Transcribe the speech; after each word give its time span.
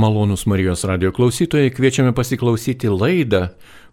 Malonus 0.00 0.46
Marijos 0.46 0.84
radio 0.84 1.12
klausytojai, 1.12 1.70
kviečiame 1.70 2.14
pasiklausyti 2.16 2.88
laidą, 2.88 3.40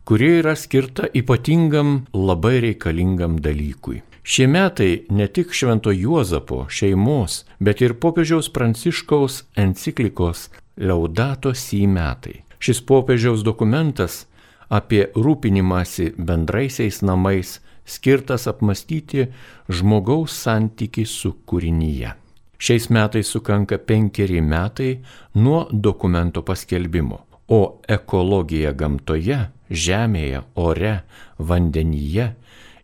kuri 0.07 0.27
yra 0.39 0.53
skirta 0.55 1.09
ypatingam, 1.11 2.05
labai 2.13 2.61
reikalingam 2.63 3.33
dalykui. 3.43 3.97
Šie 4.23 4.45
metai 4.47 5.03
ne 5.11 5.25
tik 5.27 5.51
Švento 5.51 5.91
Juozapo 5.91 6.61
šeimos, 6.71 7.41
bet 7.59 7.83
ir 7.83 7.97
popiežiaus 7.99 8.47
Pranciškaus 8.55 9.41
enciklikos 9.59 10.45
Laudato 10.79 11.51
Si 11.51 11.81
metai. 11.87 12.37
Šis 12.59 12.79
popiežiaus 12.87 13.43
dokumentas 13.43 14.29
apie 14.69 15.09
rūpinimąsi 15.11 16.13
bendraisiais 16.15 17.01
namais 17.03 17.57
skirtas 17.83 18.47
apmastyti 18.47 19.27
žmogaus 19.67 20.39
santyki 20.39 21.03
su 21.03 21.33
kūrinyje. 21.43 22.13
Šiais 22.57 22.89
metais 22.89 23.29
sukanka 23.29 23.77
penkeri 23.77 24.41
metai 24.41 24.97
nuo 25.33 25.67
dokumento 25.71 26.41
paskelbimo, 26.41 27.19
o 27.47 27.81
ekologija 27.87 28.73
gamtoje, 28.73 29.39
žemėje, 29.69 30.41
ore, 30.55 30.93
vandenyje 31.37 32.31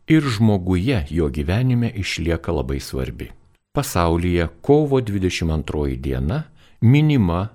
ir 0.07 0.29
žmoguje 0.35 1.05
jo 1.09 1.29
gyvenime 1.29 1.89
išlieka 1.89 2.51
labai 2.51 2.79
svarbi. 2.79 3.31
Pasaulyje 3.73 4.47
kovo 4.61 5.01
22 5.01 5.97
diena 5.97 6.43
minima 6.81 7.47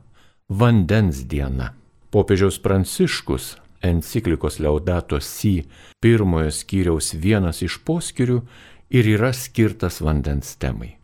vandens 0.49 1.23
diena. 1.29 1.73
Popiežiaus 2.11 2.59
Pranciškus 2.59 3.57
enciklikos 3.83 4.59
Laudato 4.59 5.21
Si 5.21 5.63
pirmojo 6.01 6.51
skyriaus 6.51 7.15
vienas 7.15 7.63
iš 7.63 7.79
poskirių 7.85 8.41
ir 8.91 9.11
yra 9.15 9.33
skirtas 9.33 10.01
vandens 10.01 10.57
temai. 10.57 10.98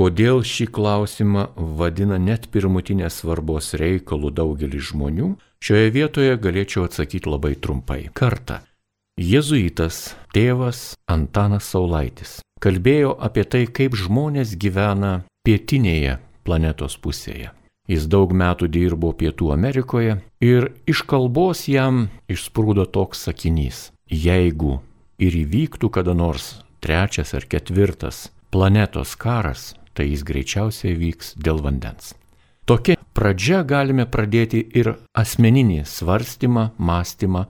Kodėl 0.00 0.38
šį 0.40 0.64
klausimą 0.72 1.42
vadina 1.76 2.16
net 2.16 2.46
pirmutinės 2.48 3.18
svarbos 3.20 3.74
reikalų 3.76 4.30
daugelį 4.32 4.78
žmonių, 4.88 5.26
šioje 5.60 5.90
vietoje 5.92 6.38
galėčiau 6.40 6.86
atsakyti 6.88 7.28
labai 7.28 7.50
trumpai. 7.60 8.06
Kartą. 8.16 8.62
Jėzuitas 9.20 10.14
tėvas 10.32 10.94
Antanas 11.04 11.68
Saulaitis 11.68 12.38
kalbėjo 12.64 13.12
apie 13.20 13.44
tai, 13.44 13.66
kaip 13.68 13.92
žmonės 13.92 14.54
gyvena 14.56 15.26
pietinėje 15.44 16.16
planetos 16.48 16.96
pusėje. 16.96 17.50
Jis 17.90 18.06
daug 18.08 18.32
metų 18.32 18.70
dirbo 18.72 19.10
Pietų 19.12 19.50
Amerikoje 19.52 20.20
ir 20.40 20.70
iš 20.88 21.02
kalbos 21.10 21.66
jam 21.68 22.06
išsprūdo 22.32 22.86
toks 22.88 23.26
sakinys. 23.28 23.90
Jeigu 24.08 24.78
ir 25.20 25.36
įvyktų 25.44 25.92
kada 25.92 26.16
nors 26.16 26.62
trečias 26.80 27.34
ar 27.36 27.44
ketvirtas 27.44 28.30
planetos 28.48 29.12
karas, 29.20 29.74
tai 29.94 30.10
jis 30.10 30.24
greičiausiai 30.26 30.96
vyks 30.98 31.34
dėl 31.40 31.62
vandens. 31.64 32.14
Tokia 32.68 32.96
pradžia 33.16 33.64
galime 33.66 34.06
pradėti 34.06 34.60
ir 34.78 34.94
asmeninį 35.18 35.82
svarstymą, 35.88 36.70
mąstymą 36.78 37.46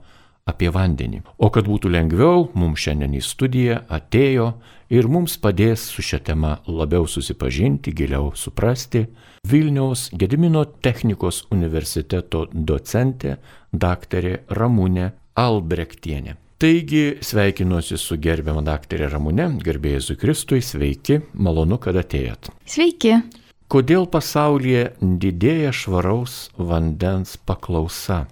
apie 0.49 0.71
vandenį. 0.73 1.21
O 1.37 1.51
kad 1.53 1.67
būtų 1.69 1.91
lengviau, 1.93 2.47
mums 2.57 2.81
šiandien 2.81 3.13
į 3.17 3.21
studiją 3.25 3.79
atėjo 3.93 4.47
ir 4.91 5.07
mums 5.07 5.37
padės 5.41 5.85
su 5.93 6.03
šia 6.05 6.19
tema 6.25 6.57
labiau 6.67 7.05
susipažinti, 7.07 7.93
giliau 7.93 8.31
suprasti 8.35 9.05
Vilniaus 9.47 10.09
Gedimino 10.13 10.65
technikos 10.85 11.45
universiteto 11.53 12.47
docentė 12.53 13.37
daktarė 13.71 14.41
Ramūnė 14.57 15.11
Albrektienė. 15.37 16.37
Taigi 16.61 17.15
sveikinuosi 17.25 17.97
su 17.97 18.19
gerbiama 18.21 18.61
daktarė 18.61 19.07
Ramune, 19.09 19.47
gerbėjai 19.65 20.01
su 20.05 20.15
Kristui, 20.21 20.59
sveiki, 20.61 21.15
malonu, 21.33 21.79
kad 21.81 21.97
atėjot. 21.97 22.51
Sveiki. 22.69 23.15
Kodėl 23.71 24.05
pasaulyje 24.13 24.91
didėja 25.01 25.71
švaraus 25.73 26.51
vandens 26.61 27.33
paklausa? 27.49 28.27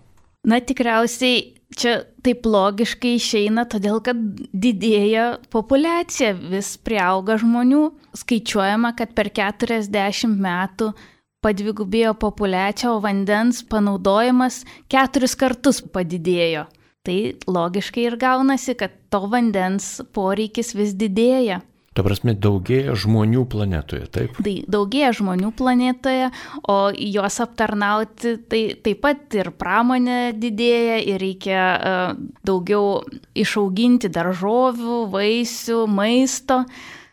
Na 0.45 0.61
tikriausiai 0.61 1.41
čia 1.73 1.95
taip 2.21 2.45
logiškai 2.45 3.15
išeina, 3.17 3.65
todėl 3.65 3.97
kad 4.05 4.21
didėja 4.53 5.39
populiacija, 5.49 6.35
vis 6.53 6.75
priauga 6.85 7.41
žmonių. 7.41 7.87
Skaičiuojama, 8.13 8.93
kad 8.93 9.17
per 9.17 9.33
40 9.33 10.37
metų 10.37 10.93
padvigubėjo 11.41 12.13
populiacija, 12.21 12.93
o 12.93 13.01
vandens 13.01 13.65
panaudojimas 13.65 14.67
keturis 14.85 15.33
kartus 15.33 15.81
padidėjo. 15.81 16.69
Tai 17.07 17.17
logiškai 17.47 18.05
ir 18.09 18.17
gaunasi, 18.19 18.75
kad 18.75 18.95
to 19.11 19.23
vandens 19.31 19.99
poreikis 20.15 20.73
vis 20.75 20.91
didėja. 20.99 21.61
Ta 21.95 22.03
prasme, 22.05 22.35
daugėja 22.37 22.93
žmonių 22.99 23.45
planetoje, 23.49 24.05
taip? 24.13 24.35
Tai 24.45 24.53
daugėja 24.71 25.09
žmonių 25.17 25.49
planetoje, 25.57 26.29
o 26.69 26.77
juos 26.93 27.39
aptarnauti 27.43 28.35
tai 28.51 28.61
taip 28.83 29.01
pat 29.03 29.39
ir 29.39 29.49
pramonė 29.57 30.19
didėja 30.37 30.99
ir 31.09 31.19
reikia 31.23 31.63
uh, 31.63 32.13
daugiau 32.45 33.01
išauginti 33.33 34.11
daržovių, 34.15 35.01
vaisių, 35.15 35.81
maisto, 35.89 36.61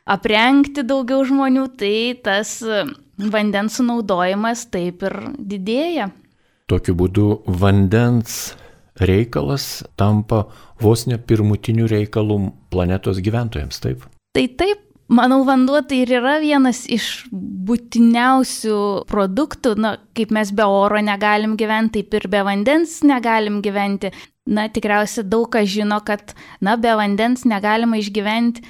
aprengti 0.07 0.85
daugiau 0.87 1.25
žmonių, 1.27 1.67
tai 1.81 1.97
tas 2.27 2.59
vandens 3.17 3.81
sunaudojimas 3.81 4.69
taip 4.71 5.03
ir 5.09 5.19
didėja. 5.39 6.11
Tokiu 6.71 6.99
būdu 6.99 7.27
vandens 7.47 8.57
reikalas 9.01 9.85
tampa 9.97 10.47
vos 10.81 11.07
ne 11.07 11.19
pirmutiniu 11.19 11.89
reikalu 11.91 12.39
planetos 12.71 13.21
gyventojams, 13.25 13.81
taip? 13.83 14.05
Tai 14.37 14.45
taip, 14.61 14.83
manau, 15.09 15.43
vanduo 15.49 15.81
tai 15.89 16.03
ir 16.05 16.15
yra 16.19 16.37
vienas 16.43 16.85
iš 16.93 17.27
būtiniausių 17.33 18.79
produktų, 19.11 19.77
na, 19.81 19.97
kaip 20.17 20.33
mes 20.35 20.53
be 20.57 20.67
oro 20.67 21.01
negalim 21.05 21.57
gyventi, 21.61 22.03
taip 22.03 22.19
ir 22.21 22.31
be 22.33 22.43
vandens 22.47 23.01
negalim 23.07 23.63
gyventi. 23.65 24.13
Na, 24.47 24.69
tikriausiai 24.71 25.27
daug 25.27 25.49
kas 25.51 25.67
žino, 25.73 25.99
kad, 26.07 26.37
na, 26.63 26.77
be 26.79 26.93
vandens 26.95 27.43
negalima 27.49 27.99
išgyventi 27.99 28.63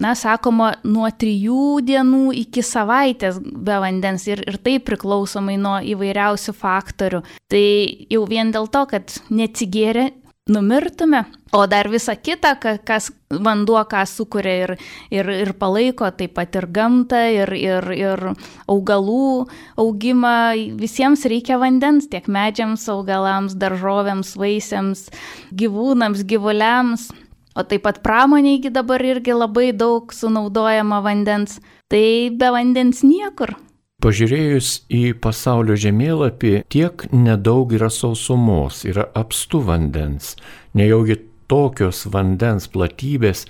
na, 0.00 0.14
sakoma, 0.18 0.72
nuo 0.88 1.08
trijų 1.10 1.82
dienų 1.84 2.32
iki 2.42 2.64
savaitės 2.64 3.38
be 3.42 3.76
vandens 3.82 4.26
ir, 4.30 4.42
ir 4.48 4.58
tai 4.62 4.78
priklausomai 4.82 5.58
nuo 5.60 5.76
įvairiausių 5.84 6.56
faktorių. 6.56 7.22
Tai 7.52 7.66
jau 8.10 8.24
vien 8.30 8.52
dėl 8.54 8.70
to, 8.72 8.86
kad 8.90 9.14
neatsigėrė, 9.30 10.10
numirtume, 10.50 11.24
o 11.54 11.66
dar 11.70 11.86
visa 11.88 12.16
kita, 12.18 12.56
kas 12.58 13.12
vanduo, 13.30 13.78
ką 13.86 14.02
sukuria 14.10 14.54
ir, 14.64 14.72
ir, 15.14 15.28
ir 15.44 15.52
palaiko, 15.54 16.08
taip 16.10 16.34
pat 16.34 16.56
ir 16.58 16.66
gamtą, 16.66 17.20
ir, 17.30 17.52
ir, 17.54 17.86
ir 17.94 18.24
augalų 18.66 19.46
augimą, 19.78 20.34
visiems 20.80 21.22
reikia 21.30 21.60
vandens, 21.62 22.10
tiek 22.10 22.26
medžiams, 22.26 22.88
augalams, 22.90 23.54
daržovėms, 23.54 24.34
vaisiams, 24.40 25.06
gyvūnams, 25.54 26.26
gyvuliams. 26.26 27.12
O 27.54 27.64
taip 27.68 27.84
pat 27.84 28.00
pramoniai 28.04 28.70
dabar 28.72 29.02
irgi 29.04 29.34
labai 29.36 29.72
daug 29.76 30.12
sunaudojama 30.12 31.02
vandens, 31.04 31.58
tai 31.92 32.30
be 32.30 32.48
vandens 32.54 33.02
niekur. 33.04 33.56
Pažiūrėjus 34.02 34.68
į 34.90 35.02
pasaulio 35.22 35.76
žemėlapį, 35.78 36.64
tiek 36.72 37.04
nedaug 37.14 37.70
yra 37.76 37.86
sausumos, 37.92 38.80
yra 38.88 39.04
apstu 39.14 39.60
vandens, 39.62 40.32
nejaugi 40.74 41.20
tokios 41.46 42.06
vandens 42.10 42.66
platybės 42.72 43.44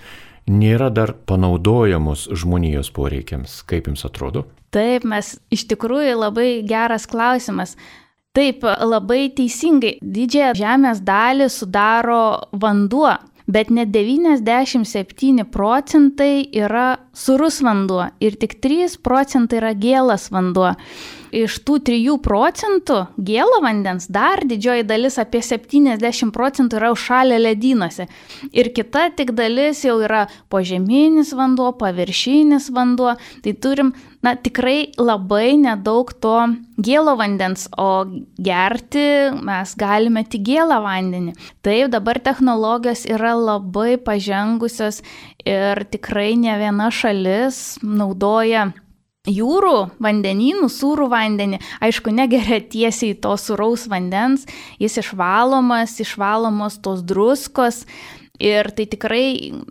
nėra 0.50 0.90
dar 0.92 1.14
panaudojamos 1.28 2.26
žmonijos 2.36 2.90
poreikiams. 2.92 3.62
Kaip 3.64 3.88
jums 3.88 4.04
atrodo? 4.04 4.44
Taip, 4.74 5.06
mes 5.08 5.36
iš 5.52 5.66
tikrųjų 5.70 6.18
labai 6.18 6.48
geras 6.68 7.06
klausimas. 7.08 7.76
Taip, 8.32 8.64
labai 8.64 9.26
teisingai, 9.36 9.98
didžiąją 10.00 10.52
žemės 10.56 11.02
dalį 11.04 11.50
sudaro 11.52 12.22
vanduo, 12.56 13.12
bet 13.46 13.70
net 13.70 13.92
97 13.94 15.46
procentai 15.52 16.48
yra 16.52 16.98
surus 17.12 17.62
vanduo 17.64 18.06
ir 18.20 18.38
tik 18.40 18.60
3 18.62 19.00
procentai 19.02 19.60
yra 19.62 19.74
gėlas 19.78 20.30
vanduo 20.32 20.74
iš 21.32 21.56
tų 21.64 21.78
3 21.88 22.18
procentų 22.22 22.98
gėlo 23.16 23.62
vandens 23.64 24.06
dar 24.12 24.44
didžioji 24.46 24.84
dalis, 24.86 25.16
apie 25.18 25.40
70 25.42 26.32
procentų 26.34 26.78
yra 26.78 26.92
užšalę 26.92 27.40
ledynuose. 27.40 28.06
Ir 28.52 28.70
kita 28.76 29.08
tik 29.16 29.32
dalis 29.36 29.82
jau 29.86 29.98
yra 30.04 30.26
požeminis 30.52 31.32
vanduo, 31.36 31.72
paviršinis 31.80 32.68
vanduo. 32.76 33.16
Tai 33.42 33.54
turim, 33.64 33.94
na, 34.22 34.34
tikrai 34.38 34.92
labai 34.98 35.56
nedaug 35.60 36.12
to 36.22 36.36
gėlo 36.82 37.16
vandens, 37.18 37.66
o 37.78 38.04
gerti 38.38 39.32
mes 39.42 39.74
galime 39.78 40.22
tik 40.24 40.44
gėlą 40.46 40.78
vandenį. 40.84 41.34
Taip, 41.66 41.90
dabar 41.94 42.20
technologijos 42.22 43.04
yra 43.10 43.34
labai 43.38 43.98
pažengusios 43.98 45.02
ir 45.44 45.84
tikrai 45.90 46.36
ne 46.38 46.54
viena 46.60 46.88
šalis 46.94 47.82
naudoja 47.82 48.70
jūrų 49.28 49.76
vandenynų, 50.02 50.66
sūrų 50.70 51.06
vandenį, 51.12 51.60
aišku, 51.82 52.10
negeria 52.14 52.58
tiesiai 52.58 53.14
to 53.22 53.36
sūraus 53.38 53.86
vandens, 53.90 54.48
jis 54.82 54.98
išvalomas, 54.98 55.94
išvalomos 56.02 56.80
tos 56.82 57.04
druskos 57.06 57.84
ir 58.42 58.72
tai 58.74 58.88
tikrai, 58.90 59.26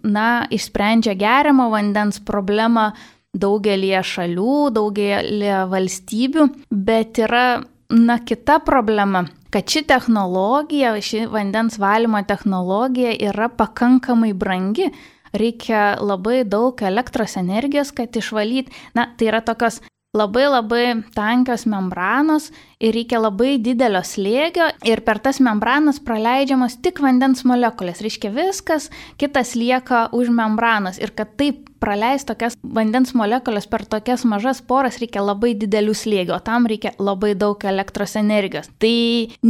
na, 0.07 0.45
išsprendžia 0.51 1.17
geriamo 1.19 1.67
vandens 1.73 2.21
problemą 2.23 2.93
daugelie 3.37 3.99
šalių, 4.03 4.71
daugelie 4.75 5.61
valstybių, 5.71 6.47
bet 6.71 7.21
yra 7.21 7.61
na, 7.91 8.19
kita 8.19 8.59
problema, 8.65 9.25
kad 9.51 9.67
ši 9.67 9.85
technologija, 9.87 10.93
ši 11.01 11.25
vandens 11.31 11.79
valymo 11.81 12.21
technologija 12.27 13.15
yra 13.31 13.49
pakankamai 13.49 14.33
brangi. 14.33 14.91
Reikia 15.31 15.95
labai 16.03 16.41
daug 16.43 16.81
elektros 16.83 17.37
energijos, 17.39 17.93
kad 17.95 18.15
išvalyti. 18.19 18.73
Na, 18.97 19.07
tai 19.15 19.29
yra 19.31 19.39
tokios 19.39 19.79
labai 20.11 20.49
labai 20.51 20.85
tankios 21.15 21.63
membranos 21.71 22.49
ir 22.81 22.95
reikia 22.97 23.21
labai 23.21 23.55
didelio 23.61 24.01
slėgio 24.05 24.71
ir 24.87 25.03
per 25.05 25.21
tas 25.23 25.41
membranas 25.43 26.01
praleidžiamos 26.03 26.79
tik 26.83 27.01
vandens 27.03 27.45
molekulės. 27.47 28.01
Reiškia 28.03 28.33
viskas, 28.35 28.89
kitas 29.21 29.55
lieka 29.55 30.07
už 30.17 30.33
membranos 30.33 30.99
ir 31.01 31.13
kad 31.15 31.37
taip 31.39 31.67
praleist 31.81 32.29
tokias 32.29 32.55
vandens 32.61 33.15
molekulės 33.17 33.65
per 33.69 33.83
tokias 33.89 34.23
mažas 34.29 34.61
poras 34.65 34.99
reikia 35.01 35.23
labai 35.25 35.53
didelių 35.57 35.95
slėgių, 35.97 36.35
o 36.35 36.41
tam 36.45 36.67
reikia 36.69 36.93
labai 37.01 37.33
daug 37.37 37.63
elektros 37.65 38.13
energijos. 38.19 38.69
Tai 38.81 38.93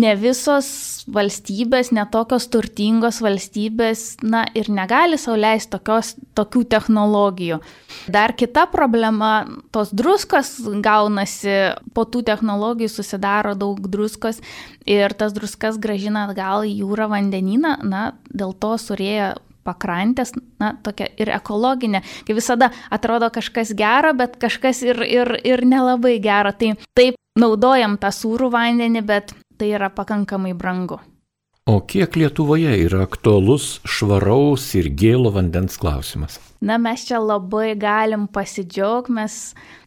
ne 0.03 0.13
visos 0.19 0.69
valstybės, 1.11 1.91
netokios 1.95 2.47
turtingos 2.53 3.19
valstybės, 3.23 4.05
na 4.23 4.45
ir 4.55 4.71
negali 4.71 5.19
sauliaisti 5.19 5.73
tokios, 5.75 6.15
tokių 6.37 6.63
technologijų. 6.71 7.59
Dar 8.11 8.35
kita 8.37 8.65
problema, 8.71 9.33
tos 9.75 9.91
druskos 9.91 10.55
gaunasi, 10.83 11.57
po 11.95 12.07
tų 12.07 12.23
technologijų 12.31 12.91
susidaro 13.21 13.55
daug 13.55 13.79
druskos 13.87 14.41
ir 14.85 15.13
tas 15.13 15.33
druskas 15.33 15.77
gražina 15.79 16.27
atgal 16.27 16.65
į 16.65 16.81
jūrą 16.81 17.09
vandenyną, 17.09 17.77
na 17.83 18.13
dėl 18.33 18.53
to 18.53 18.77
surėja 18.77 19.35
pakrantės, 19.63 20.33
na, 20.59 20.73
tokia 20.83 21.07
ir 21.21 21.29
ekologinė, 21.29 22.01
kai 22.25 22.33
visada 22.33 22.71
atrodo 22.89 23.29
kažkas 23.29 23.75
gero, 23.77 24.13
bet 24.13 24.39
kažkas 24.41 24.81
ir, 24.81 25.03
ir, 25.03 25.37
ir 25.45 25.61
nelabai 25.65 26.19
gero. 26.19 26.51
Tai 26.51 26.73
taip 26.97 27.15
naudojam 27.37 27.97
tą 28.01 28.09
sūrų 28.09 28.49
vandenį, 28.51 29.05
bet 29.05 29.35
tai 29.57 29.75
yra 29.75 29.91
pakankamai 29.93 30.55
brangu. 30.57 30.97
O 31.69 31.77
kiek 31.85 32.15
Lietuvoje 32.17 32.71
yra 32.87 33.03
aktualus 33.05 33.75
švaraus 33.85 34.63
ir 34.79 34.87
gėlo 34.97 35.29
vandens 35.35 35.77
klausimas? 35.77 36.39
Na, 36.57 36.79
mes 36.81 37.03
čia 37.05 37.19
labai 37.21 37.75
galim 37.77 38.25
pasidžiaugti, 38.33 39.13
mes 39.13 39.35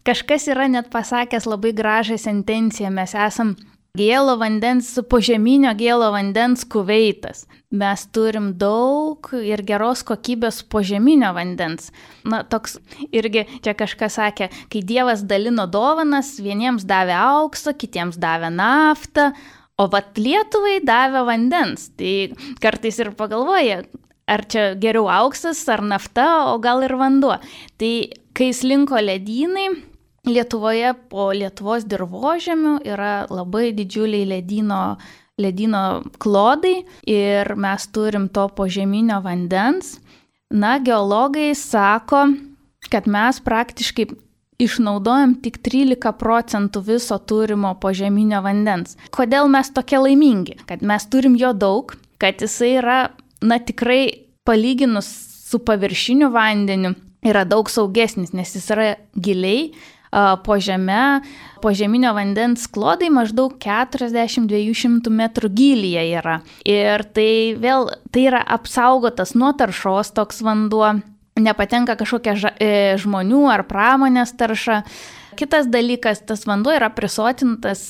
kažkas 0.07 0.47
yra 0.55 0.69
net 0.71 0.93
pasakęs 0.93 1.49
labai 1.51 1.73
gražią 1.75 2.19
sentenciją, 2.23 2.93
mes 2.95 3.17
esam 3.19 3.57
Gėlo 3.95 4.33
vandens, 4.41 4.89
požeminio 5.07 5.71
gėlo 5.79 6.09
vandens 6.11 6.65
kuveitas. 6.67 7.45
Mes 7.71 8.03
turim 8.11 8.49
daug 8.59 9.29
ir 9.39 9.63
geros 9.63 10.03
kokybės 10.03 10.65
požeminio 10.67 11.31
vandens. 11.37 11.93
Na, 12.27 12.41
toks 12.43 12.81
irgi 13.15 13.45
čia 13.63 13.77
kažkas 13.79 14.19
sakė, 14.19 14.49
kai 14.67 14.83
Dievas 14.83 15.23
dalino 15.23 15.69
dovanas, 15.71 16.33
vieniems 16.43 16.83
davė 16.91 17.15
auksą, 17.21 17.77
kitiems 17.79 18.19
davė 18.19 18.51
naftą, 18.51 19.29
o 19.81 19.89
vat 19.91 20.19
Lietuvai 20.21 20.79
davė 20.85 21.25
vandens. 21.29 21.89
Tai 21.99 22.15
kartais 22.63 23.01
ir 23.03 23.13
pagalvoja, 23.19 23.83
ar 24.31 24.45
čia 24.51 24.73
geriau 24.81 25.09
auksas, 25.13 25.63
ar 25.69 25.83
nafta, 25.85 26.29
o 26.53 26.59
gal 26.63 26.85
ir 26.87 26.95
vanduo. 27.01 27.39
Tai 27.81 27.95
kai 28.37 28.53
slinko 28.55 29.01
ledynai, 29.01 29.69
Lietuvoje 30.25 30.95
po 31.13 31.27
Lietuvos 31.37 31.85
dirbožėmių 31.85 32.79
yra 32.89 33.27
labai 33.29 33.75
didžiuliai 33.77 34.25
ledino, 34.31 34.97
ledino 35.37 36.01
klodai 36.17 36.79
ir 37.05 37.51
mes 37.61 37.85
turim 37.93 38.31
to 38.33 38.47
požeminio 38.57 39.19
vandens. 39.21 39.99
Na, 40.49 40.79
geologai 40.81 41.51
sako, 41.53 42.23
kad 42.89 43.05
mes 43.05 43.43
praktiškai 43.45 44.07
išnaudojam 44.63 45.37
tik 45.43 45.59
13 45.65 46.13
procentų 46.21 46.83
viso 46.87 47.19
turimo 47.19 47.75
požeminio 47.81 48.43
vandens. 48.45 48.99
Kodėl 49.15 49.51
mes 49.53 49.73
tokie 49.75 50.01
laimingi? 50.03 50.59
Kad 50.69 50.85
mes 50.87 51.07
turim 51.11 51.39
jo 51.41 51.53
daug, 51.53 51.97
kad 52.23 52.43
jisai 52.43 52.77
yra, 52.79 53.01
na 53.43 53.59
tikrai 53.59 54.27
palyginus 54.45 55.09
su 55.49 55.61
paviršiniu 55.65 56.31
vandeniu, 56.35 56.95
yra 57.25 57.45
daug 57.49 57.71
saugesnis, 57.73 58.35
nes 58.37 58.55
jis 58.57 58.71
yra 58.75 58.95
giliai 59.17 59.73
po 60.45 60.59
žeme, 60.61 61.21
po 61.63 61.73
žeminio 61.75 62.13
vandens 62.15 62.69
klodai 62.71 63.09
maždaug 63.11 63.57
40-200 63.59 65.11
metrų 65.11 65.51
gilyje 65.51 66.05
yra. 66.21 66.37
Ir 66.69 67.03
tai 67.17 67.57
vėl, 67.59 67.89
tai 68.15 68.29
yra 68.29 68.45
apsaugotas 68.57 69.35
nuo 69.35 69.51
taršos 69.59 70.13
toks 70.15 70.43
vanduo, 70.45 70.93
nepatenka 71.41 71.97
kažkokia 71.99 72.35
ža, 72.39 72.53
e, 72.61 72.71
žmonių 73.01 73.45
ar 73.51 73.65
pramonės 73.67 74.35
tarša. 74.39 74.83
Kitas 75.35 75.67
dalykas, 75.67 76.23
tas 76.23 76.45
vanduo 76.47 76.75
yra 76.75 76.93
prisotintas 76.95 77.81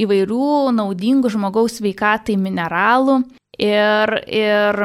įvairių 0.00 0.72
naudingų 0.76 1.32
žmogaus 1.32 1.80
veikatai 1.84 2.38
mineralų 2.40 3.20
ir, 3.60 4.14
ir 4.24 4.80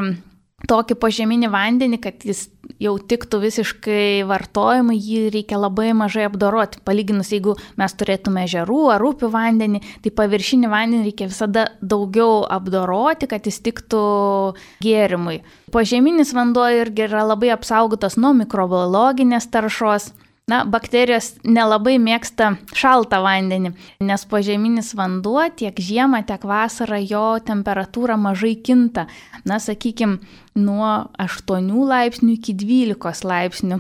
tokį 0.72 0.98
požeminį 1.02 1.52
vandenį, 1.52 2.00
kad 2.02 2.24
jis 2.26 2.48
jau 2.82 2.94
tiktų 2.98 3.42
visiškai 3.44 4.24
vartojimui, 4.30 4.98
jį 4.98 5.32
reikia 5.36 5.60
labai 5.60 5.92
mažai 5.98 6.26
apdoroti. 6.28 6.82
Palyginus, 6.88 7.32
jeigu 7.34 7.58
mes 7.80 7.96
turėtume 7.98 8.46
žerų 8.50 8.80
ar 8.96 9.06
upių 9.06 9.32
vandenį, 9.34 9.82
tai 10.04 10.14
paviršinį 10.16 10.72
vandenį 10.72 11.10
reikia 11.10 11.30
visada 11.32 11.68
daugiau 11.82 12.42
apdoroti, 12.48 13.30
kad 13.32 13.48
jis 13.50 13.60
tiktų 13.66 14.04
gėrimui. 14.86 15.42
Požeminis 15.76 16.34
vanduo 16.38 16.68
irgi 16.72 17.08
yra 17.08 17.26
labai 17.28 17.52
apsaugotas 17.56 18.18
nuo 18.20 18.34
mikrobiologinės 18.42 19.50
taršos. 19.52 20.12
Na, 20.52 20.66
bakterijos 20.68 21.38
nelabai 21.48 21.96
mėgsta 22.02 22.56
šaltą 22.76 23.22
vandenį, 23.24 23.72
nes 24.04 24.26
požeminis 24.28 24.92
vanduo 25.00 25.46
tiek 25.56 25.78
žiemą, 25.80 26.26
tiek 26.28 26.44
vasarą 26.44 27.00
jo 27.00 27.28
temperatūra 27.48 28.18
mažai 28.20 28.58
kinta. 28.60 29.06
Na, 29.48 29.62
sakykime, 29.64 30.20
nuo 30.60 30.92
8 31.22 31.72
laipsnių 31.94 32.36
iki 32.36 32.58
12 32.58 33.24
laipsnių. 33.32 33.80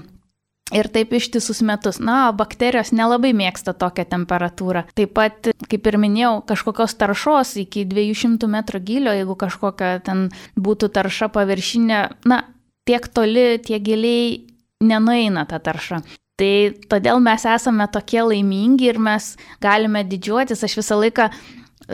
Ir 0.72 0.88
taip 0.88 1.12
ištisus 1.12 1.60
metus. 1.68 2.00
Na, 2.00 2.30
bakterijos 2.32 2.94
nelabai 2.96 3.34
mėgsta 3.36 3.74
tokią 3.76 4.06
temperatūrą. 4.14 4.86
Taip 4.96 5.12
pat, 5.18 5.52
kaip 5.68 5.90
ir 5.92 5.98
minėjau, 6.00 6.38
kažkokios 6.48 6.96
taršos 6.96 7.58
iki 7.66 7.84
200 7.90 8.48
metrų 8.48 8.80
gilio, 8.88 9.18
jeigu 9.18 9.36
kažkokia 9.36 9.98
ten 10.06 10.30
būtų 10.56 10.94
tarša 10.96 11.28
paviršinė, 11.36 12.00
na, 12.32 12.40
tiek 12.88 13.12
toli, 13.12 13.60
tiek 13.60 13.84
giliai 13.84 14.40
nenueina 14.80 15.44
ta 15.50 15.60
tarša. 15.60 16.00
Tai 16.42 16.54
todėl 16.90 17.20
mes 17.22 17.44
esame 17.46 17.86
tokie 17.94 18.24
laimingi 18.26 18.88
ir 18.90 18.98
mes 18.98 19.36
galime 19.62 20.02
didžiuotis. 20.10 20.64
Aš 20.66 20.80
visą 20.80 20.98
laiką 20.98 21.28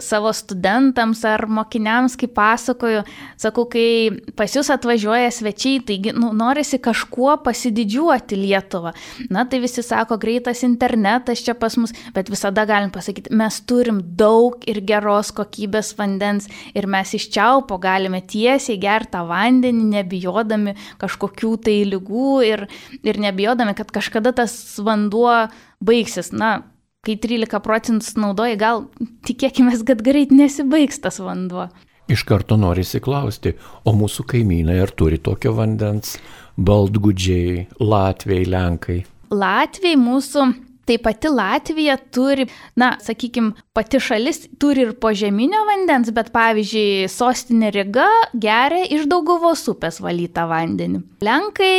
savo 0.04 0.32
studentams 0.34 1.24
ar 1.28 1.45
mokiniams, 1.50 2.18
kai 2.19 2.30
pasakoju, 2.31 3.04
sakau, 3.40 3.66
kai 3.71 4.12
pas 4.38 4.54
jūs 4.54 4.69
atvažiuoja 4.74 5.31
svečiai, 5.33 5.81
taigi 5.88 6.14
nu, 6.16 6.31
norisi 6.38 6.80
kažkuo 6.83 7.38
pasididžiuoti 7.45 8.40
Lietuvą. 8.40 8.94
Na, 9.33 9.45
tai 9.50 9.62
visi 9.64 9.83
sako, 9.86 10.19
greitas 10.21 10.64
internetas 10.68 11.44
čia 11.45 11.56
pas 11.57 11.78
mus, 11.80 11.94
bet 12.16 12.31
visada 12.33 12.66
galim 12.69 12.92
pasakyti, 12.94 13.33
mes 13.38 13.60
turim 13.69 14.02
daug 14.19 14.64
ir 14.69 14.81
geros 14.88 15.33
kokybės 15.36 15.94
vandens 15.98 16.50
ir 16.78 16.88
mes 16.90 17.14
iš 17.18 17.30
čiaupo 17.33 17.80
galime 17.81 18.21
tiesiai 18.21 18.80
gertą 18.81 19.24
vandenį, 19.28 19.86
nebijodami 19.98 20.78
kažkokių 21.02 21.54
tai 21.68 21.78
lygų 21.90 22.31
ir, 22.48 22.66
ir 23.04 23.21
nebijodami, 23.21 23.76
kad 23.78 23.92
kažkada 23.94 24.33
tas 24.36 24.54
vanduo 24.83 25.48
baigsis. 25.83 26.31
Na, 26.36 26.60
kai 27.07 27.18
13 27.23 27.61
procentų 27.64 28.23
naudoji, 28.23 28.59
gal 28.59 28.85
tikėkime, 29.28 29.76
kad 29.87 30.04
greit 30.04 30.33
nesibaigs 30.35 30.99
tas 31.04 31.21
vanduo. 31.23 31.69
Iš 32.11 32.23
karto 32.28 32.56
norisi 32.59 33.02
klausti, 33.04 33.56
o 33.83 33.92
mūsų 33.95 34.23
kaimynai 34.31 34.78
ar 34.83 34.94
turi 34.95 35.19
tokio 35.19 35.52
vandens, 35.57 36.16
baldgudžiai, 36.56 37.66
Latvijai, 37.83 38.47
Lenkai? 38.47 39.02
Latvijai 39.35 39.99
mūsų 39.99 40.47
Tai 40.87 40.95
pati 41.04 41.28
Latvija 41.28 41.97
turi, 42.16 42.45
na, 42.80 42.94
sakykime, 43.04 43.57
pati 43.76 43.99
šalis 43.99 44.45
turi 44.56 44.85
ir 44.85 44.94
požeminio 45.04 45.66
vandens, 45.68 46.14
bet 46.16 46.30
pavyzdžiui, 46.31 47.09
sostinė 47.11 47.73
Riga 47.76 48.06
geria 48.31 48.85
iš 48.95 49.04
Dauguvos 49.11 49.66
upės 49.68 49.99
valytą 49.99 50.45
vandenį. 50.47 51.02
Lenkai 51.28 51.73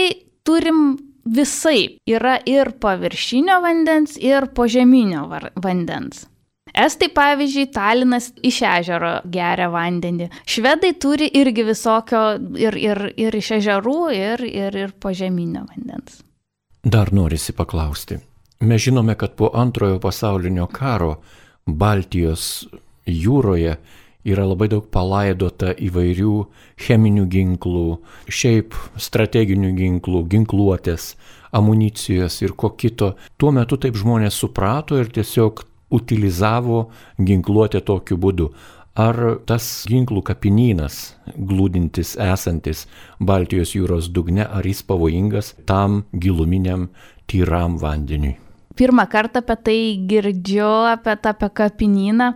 turim 0.44 0.98
visai 1.34 1.98
yra 2.08 2.38
ir 2.46 2.72
paviršinio 2.80 3.60
vandens, 3.64 4.16
ir 4.20 4.48
požeminio 4.54 5.26
vandens. 5.56 6.26
Estai, 6.78 7.08
pavyzdžiui, 7.14 7.70
Talinas 7.72 8.28
iš 8.44 8.60
ežero 8.68 9.12
geria 9.32 9.70
vandenį. 9.72 10.28
Švedai 10.46 10.92
turi 11.00 11.26
irgi 11.40 11.64
visokio 11.66 12.22
ir, 12.60 12.76
ir, 12.78 13.00
ir 13.16 13.34
iš 13.34 13.50
ežerų, 13.58 13.98
ir, 14.14 14.44
ir, 14.46 14.76
ir 14.76 14.92
požeminio 15.00 15.64
vandens. 15.66 16.20
Dar 16.84 17.12
norisi 17.12 17.54
paklausti. 17.56 18.18
Mes 18.60 18.82
žinome, 18.82 19.14
kad 19.18 19.34
po 19.38 19.50
antrojo 19.54 19.98
pasaulinio 20.02 20.66
karo 20.70 21.16
Baltijos 21.66 22.68
jūroje 23.06 23.76
yra 24.28 24.44
labai 24.48 24.68
daug 24.72 24.86
palaidota 24.92 25.72
įvairių 25.74 26.34
cheminių 26.84 27.26
ginklų, 27.32 27.86
šiaip 28.28 28.76
strateginių 29.00 29.72
ginklų, 29.78 30.24
ginkluotės, 30.32 31.12
amunicijos 31.52 32.40
ir 32.44 32.54
ko 32.58 32.72
kito. 32.76 33.14
Tuo 33.36 33.52
metu 33.56 33.78
taip 33.80 33.96
žmonės 33.98 34.38
suprato 34.38 34.98
ir 35.00 35.10
tiesiog 35.12 35.64
utilizavo 35.90 36.88
ginkluotę 37.18 37.80
tokiu 37.80 38.18
būdu. 38.20 38.50
Ar 38.98 39.14
tas 39.46 39.86
ginklų 39.86 40.24
kapinynas, 40.26 41.14
glūdintis 41.38 42.16
esantis 42.18 42.88
Baltijos 43.22 43.76
jūros 43.76 44.08
dugne, 44.10 44.42
ar 44.42 44.66
jis 44.66 44.82
pavojingas 44.82 45.52
tam 45.70 46.02
giluminiam 46.10 46.88
tyram 47.30 47.78
vandeniui? 47.78 48.34
Pirmą 48.78 49.04
kartą 49.10 49.40
apie 49.42 49.56
tai 49.66 49.78
girdžiu, 50.10 50.66
apie 50.90 51.14
tą 51.18 51.30
apie 51.34 51.48
kapinyną. 51.60 52.32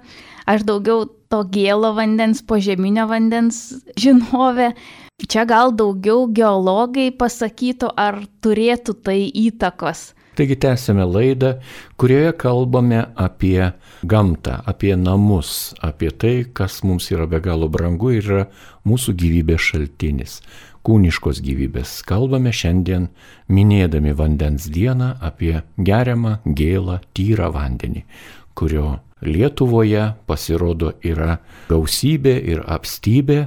Aš 0.46 0.64
daugiau 0.66 1.06
to 1.30 1.42
gėlo 1.48 1.92
vandens, 1.96 2.42
požeminio 2.42 3.06
vandens 3.10 3.84
žinovė. 3.98 4.72
Čia 5.22 5.44
gal 5.46 5.70
daugiau 5.76 6.26
geologai 6.34 7.12
pasakytų, 7.14 7.92
ar 7.94 8.24
turėtų 8.42 8.96
tai 9.06 9.20
įtakos. 9.30 10.10
Taigi 10.32 10.56
tęsime 10.56 11.04
laidą, 11.04 11.52
kurioje 12.00 12.32
kalbame 12.40 13.02
apie 13.20 13.72
gamtą, 14.02 14.62
apie 14.64 14.96
namus, 14.96 15.74
apie 15.84 16.08
tai, 16.10 16.46
kas 16.56 16.80
mums 16.88 17.10
yra 17.12 17.26
be 17.28 17.40
galo 17.44 17.68
brangu 17.68 18.14
ir 18.16 18.24
yra 18.24 18.46
mūsų 18.88 19.12
gyvybės 19.20 19.66
šaltinis, 19.68 20.38
kūniškos 20.88 21.42
gyvybės. 21.44 21.98
Kalbame 22.08 22.48
šiandien, 22.48 23.10
minėdami 23.52 24.16
vandens 24.16 24.70
dieną, 24.72 25.12
apie 25.20 25.60
geriamą, 25.76 26.38
gėlą, 26.48 27.02
tyrą 27.12 27.52
vandenį, 27.52 28.06
kurio 28.56 29.02
Lietuvoje 29.22 30.12
pasirodo 30.26 30.92
yra 31.06 31.38
gausybė 31.70 32.36
ir 32.52 32.62
apstybė 32.66 33.38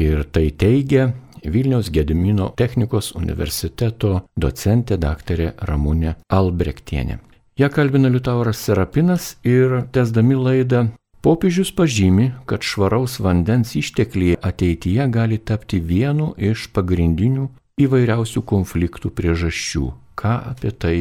ir 0.00 0.24
tai 0.32 0.48
teigia 0.50 1.10
Vilniaus 1.44 1.90
Gedimino 1.92 2.50
technikos 2.56 3.12
universiteto 3.16 4.20
docentė 4.36 4.96
daktarė 5.00 5.52
Ramūnė 5.68 6.16
Albrektienė. 6.28 7.18
Ja 7.60 7.68
kalbina 7.68 8.08
Liutauras 8.08 8.60
Serapinas 8.64 9.34
ir 9.44 9.82
tesdami 9.92 10.36
laidą 10.36 10.88
Popiežius 11.20 11.68
pažymi, 11.76 12.30
kad 12.48 12.64
švaraus 12.64 13.18
vandens 13.20 13.74
ištekliai 13.76 14.38
ateityje 14.40 15.04
gali 15.12 15.36
tapti 15.36 15.76
vienu 15.76 16.30
iš 16.40 16.70
pagrindinių 16.72 17.44
įvairiausių 17.84 18.40
konfliktų 18.48 19.12
priežasčių. 19.12 19.90
Ką 20.16 20.32
apie 20.54 20.72
tai 20.72 20.94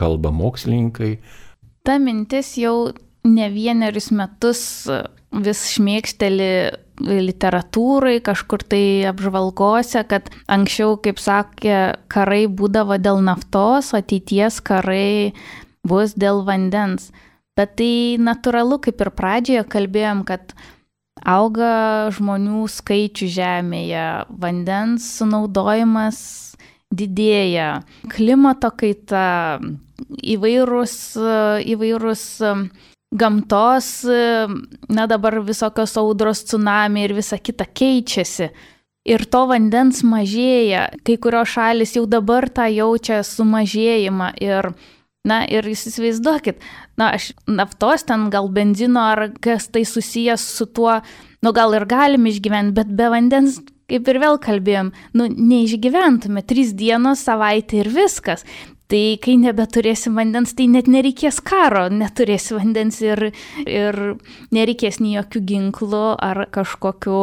kalba 0.00 0.32
mokslininkai? 0.32 1.18
Ta 1.84 1.98
mintis 2.00 2.54
jau 2.56 2.94
ne 3.24 3.48
vienerius 3.50 4.10
metus 4.14 4.62
vis 5.34 5.62
šmėkšteli 5.74 6.50
literatūrai, 7.00 8.20
kažkur 8.22 8.62
tai 8.62 9.02
apžvalgose, 9.10 10.04
kad 10.06 10.30
anksčiau, 10.46 10.94
kaip 11.02 11.18
sakė, 11.18 11.78
karai 12.12 12.44
būdavo 12.46 13.00
dėl 13.02 13.18
naftos, 13.24 13.90
ateities 13.96 14.60
karai 14.62 15.34
bus 15.86 16.14
dėl 16.14 16.44
vandens. 16.46 17.10
Bet 17.58 17.76
tai 17.78 18.16
natūralu, 18.22 18.80
kaip 18.82 19.02
ir 19.02 19.10
pradžioje 19.14 19.66
kalbėjom, 19.70 20.22
kad 20.26 20.54
auga 21.22 22.10
žmonių 22.14 22.66
skaičių 22.70 23.28
žemėje, 23.30 24.06
vandens 24.30 25.06
sunaudojimas 25.18 26.18
didėja, 26.94 27.82
klimato 28.10 28.70
kaita, 28.74 29.58
įvairūs, 30.34 30.96
įvairūs 31.74 32.24
gamtos, 33.14 34.04
na 34.88 35.06
dabar 35.06 35.38
visokios 35.46 35.96
audros, 35.96 36.44
tsunami 36.44 37.06
ir 37.06 37.14
visa 37.14 37.38
kita 37.38 37.66
keičiasi. 37.66 38.50
Ir 39.04 39.26
to 39.28 39.44
vandens 39.50 40.00
mažėja, 40.06 40.88
kai 41.04 41.18
kurios 41.20 41.52
šalis 41.52 41.92
jau 41.94 42.06
dabar 42.08 42.48
tą 42.48 42.64
jaučia 42.72 43.20
sumažėjimą 43.26 44.30
ir, 44.40 44.70
na 45.28 45.42
ir 45.44 45.68
jūs 45.68 45.84
įsivaizduokit, 45.90 46.64
na 46.96 47.12
aš 47.18 47.34
naftos 47.44 48.06
ten 48.08 48.30
gal 48.32 48.48
benzino 48.48 49.04
ar 49.12 49.28
kas 49.44 49.68
tai 49.68 49.84
susijęs 49.84 50.48
su 50.56 50.66
tuo, 50.66 51.02
nu 51.44 51.52
gal 51.52 51.76
ir 51.76 51.84
galim 51.84 52.24
išgyventi, 52.32 52.74
bet 52.80 52.96
be 52.96 53.10
vandens 53.12 53.60
kaip 53.90 54.08
ir 54.08 54.20
vėl 54.22 54.38
kalbėjom, 54.40 54.90
nu, 55.18 55.28
neišgyventume, 55.28 56.40
trys 56.48 56.72
dienos, 56.76 57.24
savaitė 57.26 57.82
ir 57.82 57.90
viskas. 57.92 58.46
Tai 58.92 59.02
kai 59.24 59.38
nebeturėsim 59.40 60.18
vandens, 60.18 60.52
tai 60.52 60.66
net 60.68 60.90
nereikės 60.92 61.40
karo, 61.40 61.86
neturėsi 61.88 62.58
vandens 62.58 63.00
ir, 63.00 63.30
ir 63.64 63.98
nereikės 64.52 65.00
nei 65.00 65.14
jokių 65.16 65.40
ginklų 65.48 66.04
ar 66.20 66.44
kažkokių 66.52 67.20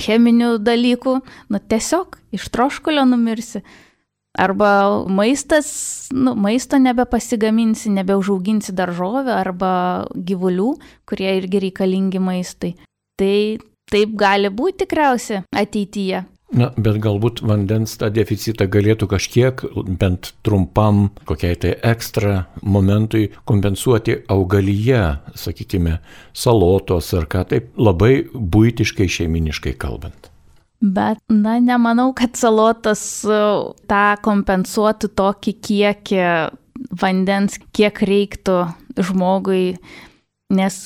cheminių 0.00 0.56
dalykų, 0.66 1.14
nu 1.54 1.60
tiesiog 1.70 2.18
iš 2.34 2.48
troškulio 2.50 3.06
numirsi. 3.06 3.62
Arba 4.34 5.04
maistas, 5.06 5.68
nu, 6.10 6.32
maisto 6.34 6.80
nebepasigaminsi, 6.82 7.92
nebeužauginsi 7.94 8.74
daržovę 8.74 9.30
arba 9.30 9.70
gyvulių, 10.10 10.72
kurie 11.06 11.36
irgi 11.38 11.60
reikalingi 11.68 12.18
maistui. 12.18 12.72
Tai 13.14 13.62
taip 13.94 14.16
gali 14.18 14.50
būti 14.50 14.82
tikriausiai 14.82 15.44
ateityje. 15.54 16.24
Na, 16.54 16.68
bet 16.78 17.00
galbūt 17.02 17.40
vandens 17.42 17.96
tą 17.98 18.12
deficitą 18.14 18.68
galėtų 18.70 19.08
kažkiek, 19.10 19.64
bent 19.98 20.30
trumpam, 20.46 21.08
kokiai 21.26 21.56
tai 21.58 21.72
ekstra 21.82 22.44
momentui 22.62 23.26
kompensuoti 23.48 24.20
augalyje, 24.30 25.00
sakykime, 25.34 25.98
salotos 26.30 27.10
ar 27.18 27.26
ką 27.30 27.42
taip, 27.50 27.72
labai 27.74 28.28
būtiškai 28.30 29.08
šeiminiškai 29.16 29.74
kalbant. 29.82 30.30
Bet, 30.84 31.18
na, 31.32 31.56
nemanau, 31.64 32.12
kad 32.14 32.36
salotas 32.36 33.02
e, 33.24 33.38
tą 33.90 34.04
kompensuotų 34.22 35.10
tokį 35.16 35.54
kiekį 35.64 36.24
vandens, 37.00 37.56
kiek 37.74 37.98
reiktų 38.04 38.58
žmogui, 39.08 39.78
nes 40.54 40.76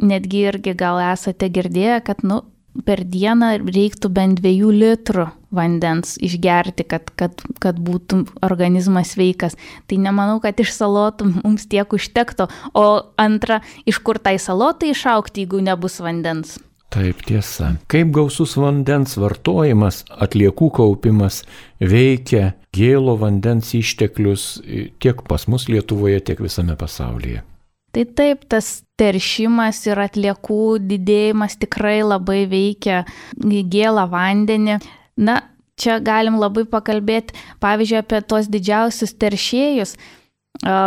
netgi 0.00 0.44
irgi 0.52 0.76
gal 0.78 1.00
esate 1.10 1.50
girdėję, 1.52 1.98
kad, 2.06 2.22
nu, 2.22 2.44
per 2.86 3.02
dieną 3.04 3.52
reiktų 3.66 4.10
bent 4.14 4.40
dviejų 4.40 4.70
litrų 4.74 5.26
vandens 5.54 6.14
išgerti, 6.22 6.86
kad, 6.86 7.10
kad, 7.18 7.42
kad 7.62 7.78
būtų 7.82 8.22
organizmas 8.46 9.14
sveikas. 9.16 9.58
Tai 9.90 9.98
nemanau, 10.02 10.38
kad 10.42 10.60
iš 10.62 10.72
salotų 10.76 11.32
mums 11.40 11.66
tiek 11.70 11.90
užtektų. 11.90 12.46
O 12.78 12.86
antra, 13.20 13.60
iš 13.88 14.00
kur 14.04 14.22
tai 14.22 14.38
salotai 14.38 14.94
išaukti, 14.94 15.44
jeigu 15.44 15.62
nebus 15.66 15.98
vandens? 16.02 16.58
Taip 16.90 17.20
tiesa. 17.22 17.76
Kaip 17.90 18.10
gausus 18.14 18.56
vandens 18.58 19.14
vartojimas, 19.18 20.02
atliekų 20.10 20.72
kaupimas 20.80 21.44
veikia 21.78 22.56
gėlo 22.74 23.14
vandens 23.20 23.70
išteklius 23.78 24.56
tiek 24.98 25.22
pas 25.30 25.46
mus 25.46 25.68
Lietuvoje, 25.70 26.18
tiek 26.26 26.42
visame 26.42 26.74
pasaulyje. 26.78 27.44
Tai 27.90 28.04
taip, 28.14 28.44
tas 28.46 28.82
teršimas 29.00 29.80
ir 29.88 29.98
atliekų 29.98 30.78
didėjimas 30.86 31.56
tikrai 31.58 32.00
labai 32.06 32.44
veikia 32.50 33.02
gėlą 33.40 34.04
vandenį. 34.12 34.76
Na, 35.18 35.40
čia 35.80 35.98
galim 36.04 36.38
labai 36.38 36.66
pakalbėti, 36.70 37.34
pavyzdžiui, 37.62 37.98
apie 38.02 38.20
tos 38.22 38.50
didžiausius 38.52 39.16
teršėjus. 39.18 39.96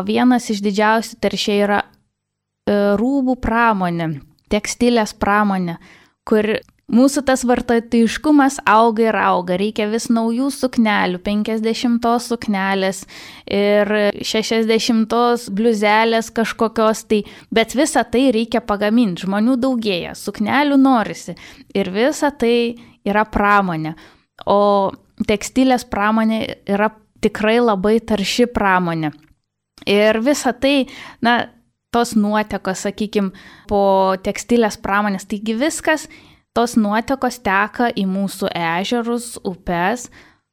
Vienas 0.08 0.50
iš 0.54 0.62
didžiausių 0.64 1.18
teršėjų 1.24 1.66
yra 1.66 1.80
e, 1.82 1.88
rūbų 3.00 3.36
pramonė, 3.42 4.10
tekstilės 4.54 5.16
pramonė, 5.18 5.80
kur 6.28 6.46
Mūsų 6.94 7.24
tas 7.26 7.42
vartotojiškumas 7.48 8.60
auga 8.70 9.08
ir 9.08 9.16
auga, 9.18 9.56
reikia 9.58 9.88
vis 9.90 10.10
naujų 10.14 10.52
suknelių, 10.54 11.18
50 11.26 12.04
suknelės 12.22 13.00
ir 13.50 13.90
60 14.22 15.16
bliuzelės 15.58 16.30
kažkokios 16.36 17.06
tai, 17.10 17.24
bet 17.50 17.74
visą 17.78 18.04
tai 18.06 18.28
reikia 18.36 18.62
pagaminti, 18.62 19.26
žmonių 19.26 19.56
daugėja, 19.64 20.14
suknelių 20.18 20.78
norisi. 20.82 21.34
Ir 21.74 21.90
visa 21.96 22.30
tai 22.30 22.76
yra 23.08 23.26
pramonė. 23.26 23.96
O 24.46 24.92
tekstilės 25.26 25.88
pramonė 25.90 26.44
yra 26.70 26.92
tikrai 27.24 27.58
labai 27.64 27.98
tarši 28.06 28.46
pramonė. 28.54 29.14
Ir 29.90 30.20
visa 30.22 30.54
tai, 30.54 30.84
na, 31.26 31.40
tos 31.94 32.14
nuotekos, 32.18 32.86
sakykime, 32.86 33.34
po 33.70 33.82
tekstilės 34.26 34.78
pramonės, 34.82 35.26
taigi 35.30 35.58
viskas 35.58 36.08
tos 36.54 36.76
nuotekos 36.78 37.40
teka 37.44 37.90
į 37.98 38.06
mūsų 38.10 38.52
ežerus, 38.54 39.34
upes. 39.44 40.10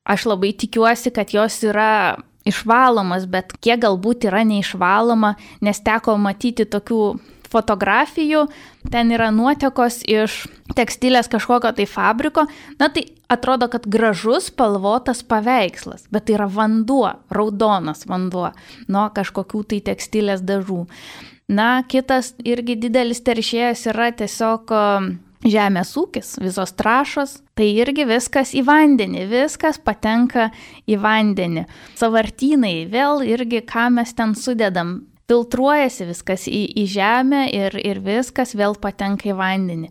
Aš 0.08 0.26
labai 0.30 0.54
tikiuosi, 0.56 1.12
kad 1.12 1.32
jos 1.36 1.60
yra 1.66 2.16
išvalomas, 2.48 3.26
bet 3.28 3.52
kiek 3.60 3.82
galbūt 3.82 4.24
yra 4.30 4.42
neišvaloma, 4.48 5.34
nes 5.60 5.82
teko 5.84 6.16
matyti 6.18 6.64
tokių 6.64 7.02
fotografijų, 7.50 8.44
ten 8.92 9.10
yra 9.12 9.28
nuotekos 9.34 10.00
iš 10.08 10.44
tekstilės 10.78 11.28
kažkokio 11.30 11.72
tai 11.76 11.86
fabriko, 11.90 12.46
na 12.78 12.88
tai 12.94 13.08
atrodo, 13.30 13.68
kad 13.70 13.88
gražus 13.90 14.48
spalvotas 14.52 15.24
paveikslas, 15.26 16.06
bet 16.14 16.28
tai 16.28 16.38
yra 16.38 16.46
vanduo, 16.50 17.10
raudonas 17.34 18.06
vanduo 18.08 18.52
nuo 18.88 19.08
kažkokių 19.14 19.64
tai 19.72 19.82
tekstilės 19.90 20.46
dažų. 20.46 20.84
Na, 21.50 21.82
kitas 21.90 22.36
irgi 22.46 22.78
didelis 22.78 23.24
teršėjas 23.26 23.88
yra 23.90 24.12
tiesiog 24.14 24.70
žemės 25.46 25.92
ūkis, 25.96 26.34
visos 26.42 26.72
trašos, 26.76 27.38
tai 27.56 27.70
irgi 27.80 28.06
viskas 28.08 28.52
į 28.56 28.64
vandenį, 28.66 29.26
viskas 29.30 29.80
patenka 29.82 30.50
į 30.90 30.98
vandenį. 31.00 31.66
Savartynai, 32.00 32.86
vėl 32.90 33.24
irgi 33.24 33.62
ką 33.66 33.88
mes 33.94 34.14
ten 34.14 34.34
sudedam. 34.34 35.06
filtruojasi 35.30 36.08
viskas 36.08 36.48
į, 36.50 36.64
į 36.74 36.84
žemę 36.90 37.44
ir, 37.54 37.76
ir 37.78 38.00
viskas 38.02 38.50
vėl 38.58 38.74
patenka 38.74 39.28
į 39.30 39.36
vandenį. 39.38 39.90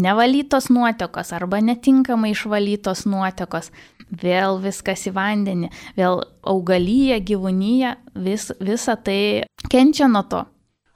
Nevalytos 0.00 0.70
nuotekos 0.72 1.32
arba 1.36 1.60
netinkamai 1.60 2.30
išvalytos 2.32 3.04
nuotekos, 3.04 3.68
vėl 4.08 4.58
viskas 4.60 5.06
į 5.08 5.12
vandenį, 5.12 5.68
vėl 5.96 6.22
augalyje, 6.42 7.20
gyvūnyje, 7.20 7.94
vis, 8.16 8.48
visa 8.60 8.96
tai 8.96 9.44
kenčia 9.68 10.08
nuo 10.08 10.24
to. 10.24 10.44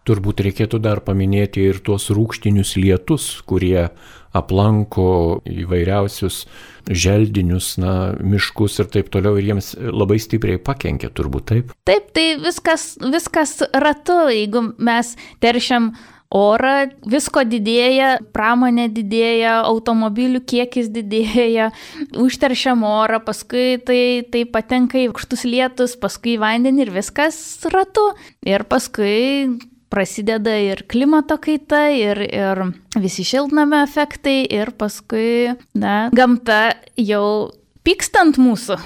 Turbūt 0.09 0.43
reikėtų 0.43 0.81
dar 0.83 0.99
paminėti 1.07 1.63
ir 1.71 1.79
tuos 1.87 2.09
rūkštinius 2.11 2.75
lietus, 2.81 3.29
kurie 3.47 3.93
aplanko 4.35 5.43
įvairiausius 5.47 6.47
želdinius, 6.91 7.77
na, 7.79 8.15
miškus 8.19 8.81
ir 8.83 8.89
taip 8.91 9.13
toliau, 9.15 9.37
ir 9.39 9.53
jiems 9.53 9.75
labai 9.79 10.19
stipriai 10.23 10.59
pakenkia, 10.59 11.13
turbūt 11.15 11.47
taip. 11.53 11.77
Taip, 11.87 12.09
tai 12.17 12.33
viskas, 12.43 12.97
viskas 12.99 13.61
ratu, 13.71 14.25
jeigu 14.33 14.73
mes 14.83 15.15
teršiam 15.45 15.93
orą, 16.33 16.89
visko 17.07 17.45
didėja, 17.47 18.17
pramonė 18.35 18.89
didėja, 18.93 19.59
automobilių 19.69 20.41
kiekis 20.49 20.89
didėja, 20.93 21.71
užteršiam 22.19 22.83
orą, 22.89 23.21
paskui 23.23 23.77
tai, 23.85 24.25
tai 24.33 24.47
patenka 24.49 24.99
į 24.99 25.11
aukštus 25.13 25.45
lietus, 25.47 25.99
paskui 26.01 26.39
į 26.39 26.43
vandenį 26.43 26.87
ir 26.87 26.95
viskas 26.97 27.37
ratu. 27.71 28.09
Ir 28.49 28.65
paskui 28.67 29.61
prasideda 29.93 30.55
ir 30.57 30.85
klimato 30.89 31.37
kaita, 31.43 31.85
ir, 31.93 32.23
ir 32.25 32.65
visi 32.97 33.27
šiltnamio 33.29 33.83
efektai, 33.85 34.41
ir 34.49 34.73
paskui, 34.79 35.57
na, 35.77 36.09
gamta 36.17 36.73
jau 36.97 37.53
pykstant 37.85 38.41
mūsų. 38.41 38.79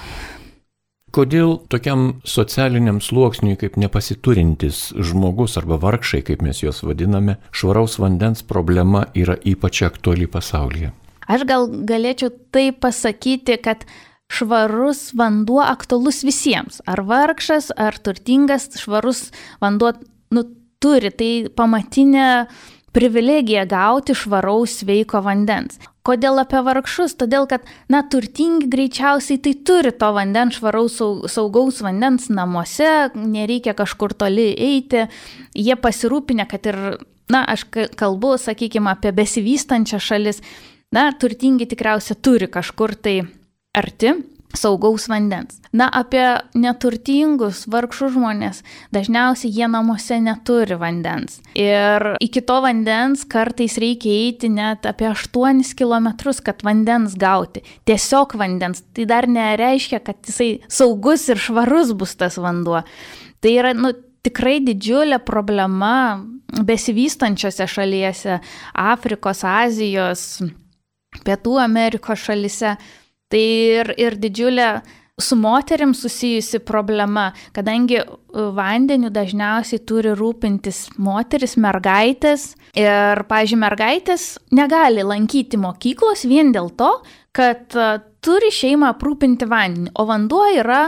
Kodėl 1.15 1.55
tokiam 1.71 2.19
socialiniam 2.27 2.99
sluoksniui 3.01 3.55
kaip 3.57 3.77
nepasiturintis 3.79 4.91
žmogus 4.99 5.55
arba 5.57 5.79
vargšai, 5.81 6.19
kaip 6.27 6.43
mes 6.45 6.59
juos 6.61 6.83
vadiname, 6.85 7.37
švaraus 7.55 7.95
vandens 7.97 8.43
problema 8.45 9.05
yra 9.17 9.37
ypač 9.47 9.81
aktuali 9.87 10.27
pasaulyje? 10.29 10.91
Aš 11.27 11.47
gal 11.47 11.65
galėčiau 11.87 12.29
tai 12.53 12.69
pasakyti, 12.75 13.57
kad 13.63 13.87
švarus 14.31 15.13
vanduo 15.17 15.63
aktualus 15.63 16.21
visiems. 16.27 16.83
Ar 16.85 17.01
vargšas, 17.07 17.71
ar 17.79 17.97
turtingas, 18.03 18.69
švarus 18.77 19.29
vanduo 19.63 19.95
nu, 20.35 20.43
turi, 20.83 21.11
tai 21.11 21.31
pamatinė 21.53 22.47
privilegija 22.95 23.65
gauti 23.69 24.15
švaraus 24.17 24.79
sveiko 24.81 25.21
vandens. 25.25 25.77
Kodėl 26.07 26.39
apie 26.39 26.61
vargšus? 26.63 27.17
Todėl, 27.19 27.45
kad, 27.51 27.65
na, 27.91 27.99
turtingi 28.07 28.69
greičiausiai 28.71 29.41
tai 29.43 29.53
turi 29.67 29.91
to 29.91 30.11
vandens, 30.15 30.55
švaraus 30.57 30.95
saugaus 31.33 31.81
vandens 31.83 32.29
namuose, 32.31 33.11
nereikia 33.17 33.75
kažkur 33.77 34.15
toli 34.15 34.53
eiti, 34.55 35.03
jie 35.51 35.75
pasirūpinę, 35.83 36.47
kad 36.47 36.71
ir, 36.71 36.79
na, 37.33 37.43
aš 37.43 37.67
kalbu, 37.99 38.37
sakykime, 38.39 38.93
apie 38.95 39.11
besivystančią 39.19 39.99
šalis, 39.99 40.41
na, 40.95 41.09
turtingi 41.11 41.67
tikriausiai 41.67 42.17
turi 42.23 42.47
kažkur 42.47 42.95
tai 42.95 43.19
arti 43.75 44.15
saugaus 44.55 45.07
vandens. 45.11 45.59
Na, 45.75 45.89
apie 45.93 46.23
neturtingus, 46.57 47.65
vargšus 47.69 48.13
žmonės, 48.15 48.61
dažniausiai 48.95 49.51
jie 49.53 49.67
namuose 49.69 50.19
neturi 50.23 50.77
vandens. 50.79 51.41
Ir 51.57 52.13
iki 52.23 52.41
to 52.47 52.59
vandens 52.63 53.25
kartais 53.29 53.77
reikia 53.81 54.13
eiti 54.27 54.49
net 54.53 54.87
apie 54.89 55.09
8 55.11 55.61
km, 55.77 56.09
kad 56.45 56.63
vandens 56.65 57.17
gauti. 57.19 57.63
Tiesiog 57.87 58.37
vandens. 58.39 58.83
Tai 58.95 59.07
dar 59.09 59.27
nereiškia, 59.29 60.01
kad 60.05 60.21
jisai 60.25 60.51
saugus 60.71 61.27
ir 61.29 61.41
švarus 61.41 61.93
bus 61.97 62.15
tas 62.17 62.39
vanduo. 62.41 62.83
Tai 63.43 63.53
yra, 63.53 63.73
nu, 63.77 63.91
tikrai 64.25 64.59
didžiulė 64.63 65.19
problema 65.25 66.19
besivystančiose 66.47 67.67
šalyse, 67.69 68.39
Afrikos, 68.79 69.43
Azijos, 69.43 70.23
Pietų 71.25 71.57
Amerikos 71.61 72.21
šalyse 72.27 72.75
Tai 73.31 73.43
ir, 73.43 73.91
ir 73.99 74.15
didžiulė 74.21 74.69
su 75.19 75.35
moterim 75.35 75.93
susijusi 75.97 76.59
problema, 76.59 77.31
kadangi 77.55 77.97
e, 77.99 78.05
vandeniu 78.53 79.09
dažniausiai 79.13 79.81
turi 79.89 80.13
rūpintis 80.17 80.83
moteris, 81.01 81.57
mergaitės. 81.57 82.51
Ir, 82.77 83.23
pažiūrėjau, 83.29 83.63
mergaitės 83.63 84.27
negali 84.53 85.05
lankyti 85.05 85.57
mokyklos 85.57 86.27
vien 86.29 86.53
dėl 86.53 86.69
to, 86.77 86.91
kad 87.35 87.73
e, 87.73 87.89
turi 88.21 88.53
šeimą 88.53 88.93
aprūpinti 88.93 89.49
vandeniu, 89.49 89.93
o 89.97 90.05
vanduo 90.05 90.45
yra 90.53 90.85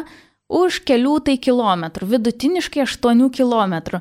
už 0.49 0.81
kelių 0.85 1.19
tai 1.25 1.37
kilometrų, 1.41 2.07
vidutiniškai 2.13 2.81
8 2.85 3.27
kilometrų. 3.33 3.99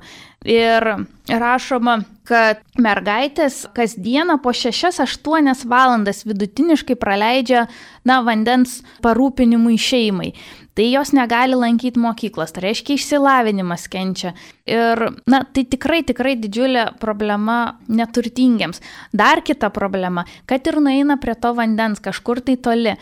Ir 0.48 0.84
rašoma, 1.28 1.98
kad 2.28 2.62
mergaitės 2.80 3.66
kasdieną 3.76 4.38
po 4.40 4.54
6-8 4.56 5.66
valandas 5.68 6.24
vidutiniškai 6.28 6.96
praleidžia, 6.96 7.66
na, 8.08 8.22
vandens 8.24 8.78
parūpinimui 9.04 9.76
šeimai. 9.80 10.32
Tai 10.78 10.86
jos 10.86 11.10
negali 11.12 11.56
lankyti 11.58 12.00
mokyklos, 12.00 12.52
tai 12.54 12.68
reiškia 12.68 12.96
išsilavinimas 12.96 13.88
kenčia. 13.90 14.32
Ir, 14.68 15.08
na, 15.28 15.42
tai 15.42 15.66
tikrai, 15.68 16.04
tikrai 16.06 16.36
didžiulė 16.38 16.92
problema 17.02 17.78
neturtingiams. 17.90 18.80
Dar 19.12 19.42
kita 19.44 19.72
problema, 19.74 20.24
kad 20.48 20.64
ir 20.70 20.78
nueina 20.80 21.18
prie 21.20 21.34
to 21.34 21.50
vandens 21.58 22.00
kažkur 22.00 22.40
tai 22.46 22.56
toli 22.62 22.94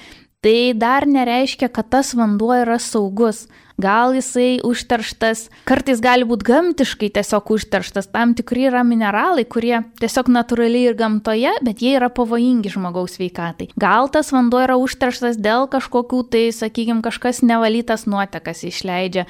tai 0.46 0.72
dar 0.78 1.06
nereiškia, 1.10 1.68
kad 1.74 1.88
tas 1.90 2.14
vanduo 2.14 2.54
yra 2.54 2.78
saugus. 2.78 3.46
Gal 3.76 4.14
jisai 4.16 4.56
užterštas, 4.64 5.50
kartais 5.68 6.00
gali 6.00 6.24
būti 6.24 6.46
gamtiškai 6.48 7.10
tiesiog 7.18 7.50
užterštas, 7.52 8.08
tam 8.08 8.32
tikri 8.36 8.64
yra 8.70 8.80
mineralai, 8.88 9.44
kurie 9.44 9.82
tiesiog 10.00 10.30
natūraliai 10.32 10.88
ir 10.88 10.96
gamtoje, 10.96 11.52
bet 11.66 11.84
jie 11.84 11.92
yra 11.98 12.08
pavojingi 12.08 12.72
žmogaus 12.72 13.18
veikatai. 13.20 13.68
Gal 13.76 14.08
tas 14.12 14.32
vanduo 14.32 14.62
yra 14.64 14.78
užterštas 14.80 15.36
dėl 15.36 15.68
kažkokių 15.72 16.22
tai, 16.32 16.46
sakykime, 16.56 17.04
kažkas 17.04 17.42
nevalytas 17.44 18.06
nuotekas 18.08 18.64
išleidžia, 18.64 19.26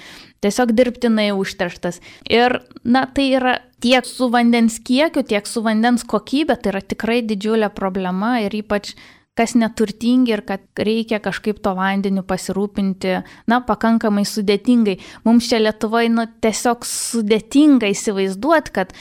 tiesiog 0.47 0.77
dirbtinai 0.79 1.33
užterštas. 1.35 1.99
Ir, 2.31 2.61
na, 2.87 3.09
tai 3.11 3.33
yra 3.41 3.59
tiek 3.83 4.07
su 4.07 4.31
vandens 4.31 4.79
kiekiu, 4.79 5.27
tiek 5.27 5.51
su 5.51 5.63
vandens 5.67 6.07
kokybė, 6.07 6.55
tai 6.63 6.77
yra 6.77 6.87
tikrai 6.87 7.19
didžiulė 7.27 7.75
problema 7.75 8.37
ir 8.47 8.55
ypač 8.63 8.95
kas 9.37 9.55
neturtingi 9.59 10.33
ir 10.33 10.43
kad 10.49 10.65
reikia 10.81 11.21
kažkaip 11.25 11.61
to 11.65 11.75
vandeniu 11.77 12.25
pasirūpinti, 12.27 13.21
na, 13.51 13.61
pakankamai 13.67 14.25
sudėtingai. 14.29 14.97
Mums 15.29 15.51
čia 15.51 15.61
Lietuvoje, 15.61 16.11
nu, 16.13 16.25
tiesiog 16.43 16.87
sudėtinga 16.89 17.91
įsivaizduoti, 17.93 18.73
kad, 18.79 18.95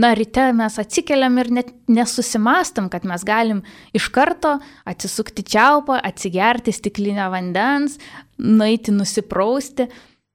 na, 0.00 0.10
ryte 0.18 0.48
mes 0.58 0.78
atsikeliam 0.82 1.38
ir 1.38 1.52
net 1.60 1.70
nesusimastam, 1.86 2.90
kad 2.92 3.06
mes 3.06 3.22
galim 3.26 3.62
iš 3.96 4.10
karto 4.14 4.56
atsisukti 4.88 5.46
čiaupą, 5.54 6.00
atsigerti 6.02 6.74
stiklinę 6.74 7.30
vandens, 7.32 8.00
nueiti 8.42 8.94
nusiprausti. 8.94 9.86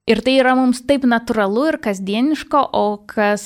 Ir 0.10 0.24
tai 0.26 0.40
yra 0.40 0.56
mums 0.58 0.82
taip 0.88 1.04
natūralu 1.06 1.68
ir 1.74 1.78
kasdieniško, 1.84 2.64
o 2.74 3.04
kas 3.08 3.44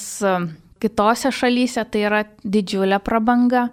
kitose 0.81 1.33
šalyse 1.33 1.83
tai 1.89 2.05
yra 2.05 2.21
didžiulė 2.45 3.01
prabanga. 3.03 3.71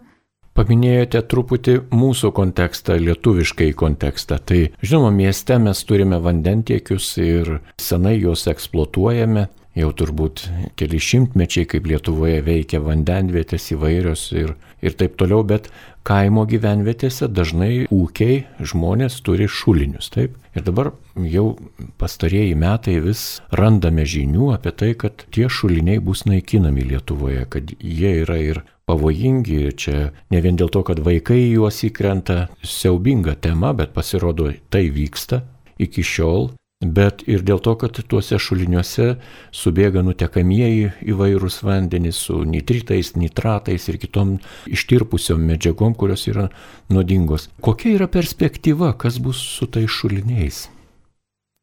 Paminėjote 0.52 1.22
truputį 1.32 1.78
mūsų 1.96 2.28
kontekstą, 2.36 2.98
lietuviškai 3.00 3.70
kontekstą. 3.72 4.36
Tai 4.36 4.60
žinoma, 4.84 5.08
mieste 5.22 5.56
mes 5.56 5.80
turime 5.88 6.18
vandentiekius 6.20 7.14
ir 7.24 7.54
senai 7.80 8.18
juos 8.18 8.44
eksploatuojame. 8.52 9.48
Jau 9.72 9.88
turbūt 9.96 10.42
keli 10.76 10.98
šimtmečiai, 11.00 11.64
kaip 11.64 11.86
Lietuvoje 11.88 12.42
veikia 12.44 12.82
vandenvietės 12.84 13.70
įvairios 13.72 14.26
ir, 14.36 14.52
ir 14.84 14.96
taip 15.00 15.14
toliau, 15.16 15.40
bet 15.48 15.70
kaimo 16.04 16.44
gyvenvietėse 16.50 17.30
dažnai 17.32 17.86
ūkiai 17.88 18.42
žmonės 18.60 19.16
turi 19.24 19.48
šulinius, 19.48 20.10
taip. 20.12 20.36
Ir 20.52 20.66
dabar 20.66 20.90
jau 21.16 21.54
pastarėjai 21.96 22.52
metai 22.60 22.98
vis 23.00 23.40
randame 23.56 24.04
žinių 24.04 24.52
apie 24.58 24.74
tai, 24.76 24.92
kad 25.00 25.24
tie 25.32 25.48
šuliniai 25.48 26.04
bus 26.04 26.26
naikinami 26.28 26.84
Lietuvoje, 26.92 27.46
kad 27.48 27.72
jie 27.80 28.12
yra 28.26 28.36
ir 28.44 28.60
pavojingi 28.92 29.60
ir 29.66 29.76
čia 29.80 30.10
ne 30.32 30.40
vien 30.44 30.58
dėl 30.60 30.68
to, 30.72 30.82
kad 30.84 31.00
vaikai 31.00 31.40
juos 31.54 31.80
įkrenta, 31.86 32.50
siaubinga 32.60 33.38
tema, 33.40 33.72
bet 33.76 33.94
pasirodo 33.96 34.50
tai 34.72 34.90
vyksta 34.92 35.42
iki 35.80 36.04
šiol, 36.04 36.50
bet 36.82 37.22
ir 37.30 37.44
dėl 37.46 37.62
to, 37.64 37.74
kad 37.80 37.96
tuose 38.10 38.36
šuliniuose 38.42 39.14
subėga 39.54 40.02
nutekamieji 40.04 40.90
įvairūs 41.14 41.62
vandenys 41.64 42.20
su 42.26 42.42
nitritais, 42.44 43.14
nitratais 43.16 43.88
ir 43.88 43.98
kitom 44.02 44.36
ištirpusiom 44.68 45.40
medžiagom, 45.54 45.96
kurios 45.96 46.26
yra 46.28 46.50
nuodingos. 46.92 47.48
Kokia 47.64 47.96
yra 47.96 48.10
perspektyva, 48.12 48.92
kas 48.98 49.22
bus 49.22 49.40
su 49.40 49.70
tais 49.72 49.88
šuliniais? 49.90 50.66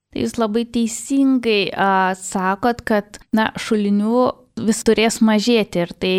Tai 0.09 0.23
jūs 0.23 0.39
labai 0.41 0.65
teisingai 0.65 1.67
a, 1.69 2.15
sakot, 2.17 2.81
kad 2.81 3.21
na, 3.35 3.51
šulinių 3.61 4.23
vis 4.67 4.83
turės 4.87 5.19
mažėti 5.25 5.83
ir 5.85 5.95
tai, 5.95 6.13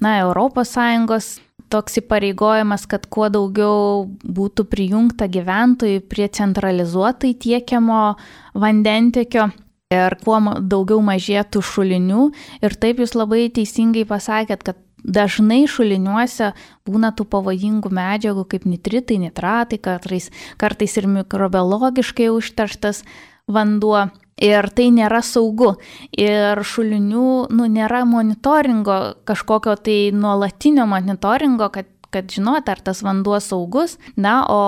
na, 0.00 0.18
ES 0.22 1.28
toks 1.72 1.98
įpareigojimas, 2.00 2.86
kad 2.86 3.06
kuo 3.10 3.28
daugiau 3.32 4.06
būtų 4.22 4.66
prijungta 4.70 5.26
gyventojų 5.26 6.04
prie 6.06 6.28
centralizuotai 6.28 7.34
tiekiamo 7.34 8.16
vandentiekio. 8.54 9.50
ir 9.86 10.16
kuo 10.18 10.40
daugiau 10.66 10.98
mažėtų 10.98 11.60
šulinių. 11.62 12.32
Ir 12.58 12.74
taip 12.74 12.98
jūs 12.98 13.14
labai 13.14 13.46
teisingai 13.54 14.02
pasakėt, 14.02 14.64
kad 14.66 14.80
dažnai 15.06 15.66
šuliniuose 15.70 16.52
būna 16.88 17.12
tų 17.14 17.26
pavojingų 17.30 17.92
medžiagų 17.94 18.44
kaip 18.50 18.66
nitritai, 18.66 19.20
nitratai, 19.22 19.78
kartais, 19.78 20.30
kartais 20.58 20.96
ir 20.98 21.06
mikrobiologiškai 21.06 22.28
užterštas 22.34 23.04
vanduo. 23.46 24.08
Ir 24.36 24.68
tai 24.76 24.90
nėra 24.92 25.22
saugu. 25.24 25.74
Ir 26.12 26.60
šulinių, 26.60 27.28
nu, 27.56 27.68
nėra 27.72 28.02
monitoringo, 28.04 28.98
kažkokio 29.24 29.76
tai 29.80 29.98
nuolatinio 30.12 30.84
monitoringo, 30.90 31.70
kad 31.72 31.92
kad 32.16 32.30
žinot, 32.32 32.68
ar 32.70 32.80
tas 32.80 33.02
vanduo 33.04 33.36
saugus. 33.42 33.96
Na, 34.16 34.38
o 34.48 34.60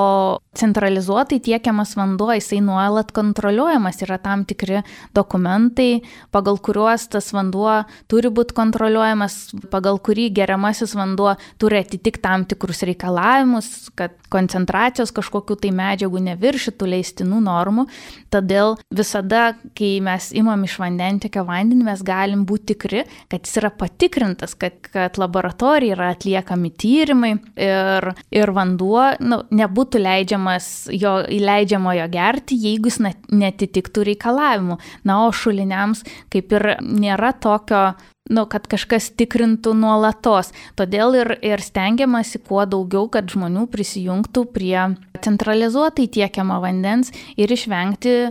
centralizuotai 0.58 1.38
tiekiamas 1.44 1.94
vanduo, 1.98 2.30
jisai 2.36 2.60
nuolat 2.64 3.12
kontroliuojamas, 3.16 4.02
yra 4.06 4.18
tam 4.22 4.44
tikri 4.48 4.82
dokumentai, 5.16 6.02
pagal 6.34 6.58
kuriuos 6.62 7.08
tas 7.12 7.30
vanduo 7.34 7.82
turi 8.10 8.30
būti 8.34 8.56
kontroliuojamas, 8.58 9.38
pagal 9.72 10.00
kurį 10.04 10.28
geriamasis 10.36 10.94
vanduo 10.98 11.34
turi 11.60 11.80
atitikti 11.82 12.22
tam 12.24 12.44
tikrus 12.48 12.82
reikalavimus, 12.88 13.90
kad 13.98 14.16
koncentracijos 14.32 15.12
kažkokių 15.16 15.56
tai 15.62 15.72
medžiagų 15.76 16.22
neviršytų 16.28 16.88
leistinų 16.92 17.40
normų. 17.46 17.86
Todėl 18.32 18.76
visada, 18.94 19.54
kai 19.78 19.98
mes 20.04 20.30
imam 20.36 20.64
iš 20.66 20.78
vandentikio 20.82 21.44
vandenį, 21.48 21.86
mes 21.88 22.02
galim 22.06 22.44
būti 22.48 22.74
tikri, 22.74 23.04
kad 23.30 23.46
jis 23.46 23.60
yra 23.62 23.70
patikrintas, 23.72 24.54
kad, 24.58 24.76
kad 24.92 25.16
laboratorija 25.20 25.96
yra 25.96 26.10
atliekami 26.14 26.72
tyrimai 26.76 27.32
ir, 27.56 28.10
ir 28.34 28.52
vanduo 28.54 29.06
nu, 29.24 29.40
nebūtų 29.54 30.02
leidžiamas 30.48 30.88
jo, 30.92 31.24
įleidžiamo 31.28 31.92
jo 31.96 32.08
gerti, 32.11 32.56
jeigu 32.56 32.88
jis 32.88 33.00
netitiktų 33.30 34.04
reikalavimų. 34.12 34.78
Na, 35.04 35.26
o 35.26 35.32
šuliniams 35.32 36.04
kaip 36.30 36.52
ir 36.52 36.78
nėra 36.82 37.32
tokio 37.32 37.96
nu, 38.30 38.46
kad 38.46 38.66
kažkas 38.68 39.12
tikrintų 39.16 39.74
nuolatos. 39.74 40.52
Todėl 40.76 41.14
ir, 41.16 41.38
ir 41.42 41.61
stengiamasi 41.61 42.38
kuo 42.44 42.64
daugiau, 42.66 43.08
kad 43.08 43.28
žmonių 43.28 43.68
prisijungtų 43.68 44.44
prie 44.52 44.96
centralizuotai 45.20 46.08
tiekiamo 46.08 46.61
vandens 46.61 47.12
ir 47.37 47.48
išvengti 47.50 48.30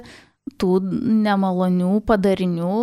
tų 0.58 0.80
nemalonių 1.26 2.00
padarinių, 2.08 2.78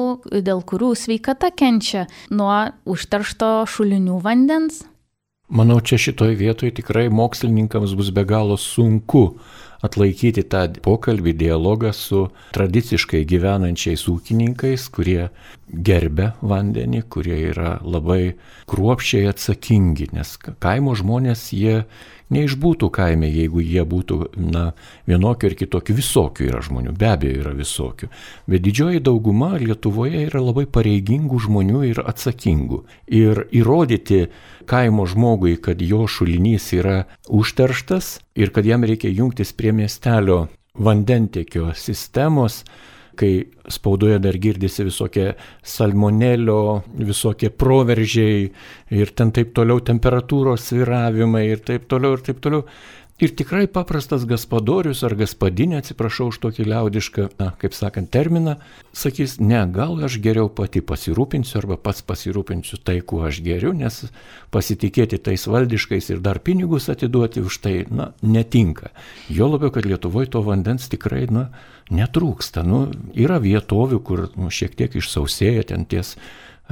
dėl 0.44 0.60
kurių 0.62 0.92
sveikata 0.94 1.50
kenčia 1.50 2.06
nuo 2.30 2.66
užteršto 2.84 3.64
šulinių 3.66 4.18
vandens. 4.22 4.82
Manau, 5.48 5.76
čia 5.84 5.98
šitoj 6.00 6.32
vietoj 6.40 6.70
tikrai 6.72 7.10
mokslininkams 7.12 7.92
bus 7.98 8.08
be 8.16 8.24
galo 8.24 8.56
sunku 8.56 9.36
atlaikyti 9.84 10.40
tą 10.48 10.62
pokalbį, 10.80 11.34
dialogą 11.36 11.90
su 11.92 12.22
tradiciškai 12.56 13.20
gyvenančiais 13.28 14.06
ūkininkais, 14.08 14.86
kurie 14.88 15.28
gerbia 15.68 16.30
vandenį, 16.40 17.02
kurie 17.12 17.36
yra 17.50 17.74
labai 17.84 18.38
kruopščiai 18.70 19.28
atsakingi, 19.34 20.08
nes 20.16 20.32
kaimo 20.64 20.96
žmonės 20.96 21.50
jie 21.52 21.82
neišbūtų 22.32 22.88
kaime, 22.94 23.28
jeigu 23.28 23.62
jie 23.64 23.84
būtų, 23.88 24.18
na, 24.40 24.64
vienokių 25.10 25.50
ir 25.50 25.56
kitokių, 25.60 25.96
visokių 25.98 26.48
yra 26.48 26.62
žmonių, 26.64 26.94
be 26.96 27.10
abejo 27.10 27.42
yra 27.42 27.52
visokių. 27.56 28.08
Bet 28.50 28.64
didžioji 28.64 29.02
dauguma 29.04 29.54
Lietuvoje 29.60 30.24
yra 30.28 30.42
labai 30.44 30.66
pareigingų 30.70 31.42
žmonių 31.46 31.84
ir 31.90 32.02
atsakingų. 32.04 32.82
Ir 33.12 33.44
įrodyti 33.52 34.26
kaimo 34.70 35.06
žmogui, 35.10 35.56
kad 35.60 35.82
jo 35.84 36.06
šulinys 36.08 36.70
yra 36.76 37.04
užterštas 37.28 38.18
ir 38.38 38.54
kad 38.54 38.66
jam 38.66 38.84
reikia 38.84 39.12
jungtis 39.12 39.52
prie 39.52 39.74
miestelio 39.76 40.46
vandentiekio 40.74 41.70
sistemos, 41.78 42.64
kai 43.16 43.32
spaudoje 43.70 44.18
dar 44.22 44.36
girdisi 44.40 44.84
visokie 44.86 45.30
salmonelio, 45.62 46.82
visokie 46.98 47.50
proveržiai 47.50 48.50
ir 48.98 49.14
ten 49.16 49.32
taip 49.34 49.54
toliau 49.56 49.80
temperatūros 49.84 50.68
sviravimai 50.70 51.46
ir 51.48 51.64
taip 51.64 51.88
toliau 51.90 52.18
ir 52.18 52.26
taip 52.26 52.42
toliau. 52.44 52.66
Ir 53.22 53.30
tikrai 53.30 53.68
paprastas 53.70 54.24
gaspadorius 54.26 55.04
ar 55.06 55.12
gaspadinė, 55.14 55.76
atsiprašau 55.78 56.32
už 56.32 56.38
tokį 56.42 56.64
liaudišką, 56.66 57.26
na, 57.38 57.52
kaip 57.60 57.76
sakant, 57.78 58.08
terminą, 58.10 58.56
sakys, 58.90 59.36
ne, 59.38 59.60
gal 59.70 60.00
aš 60.02 60.16
geriau 60.24 60.48
pati 60.50 60.82
pasirūpinsiu 60.82 61.60
arba 61.60 61.76
pats 61.78 62.02
pasirūpinsiu 62.02 62.80
tai, 62.82 62.96
kuo 63.06 63.22
aš 63.28 63.38
geriu, 63.46 63.70
nes 63.70 64.00
pasitikėti 64.50 65.20
tais 65.22 65.46
valdiškais 65.46 66.10
ir 66.10 66.24
dar 66.26 66.42
pinigus 66.42 66.90
atiduoti 66.90 67.44
už 67.46 67.60
tai, 67.62 67.76
na, 67.86 68.10
netinka. 68.26 68.90
Jo 69.30 69.46
labiau, 69.52 69.70
kad 69.70 69.86
Lietuvoje 69.86 70.32
to 70.34 70.42
vandens 70.42 70.90
tikrai, 70.90 71.28
na, 71.30 71.52
netrūksta. 71.94 72.66
Nu, 72.66 72.88
yra 73.14 73.38
vietovių, 73.38 74.02
kur 74.02 74.26
nu, 74.34 74.50
šiek 74.50 74.74
tiek 74.74 74.98
išsausėja 74.98 75.68
ten 75.70 75.86
ties 75.86 76.16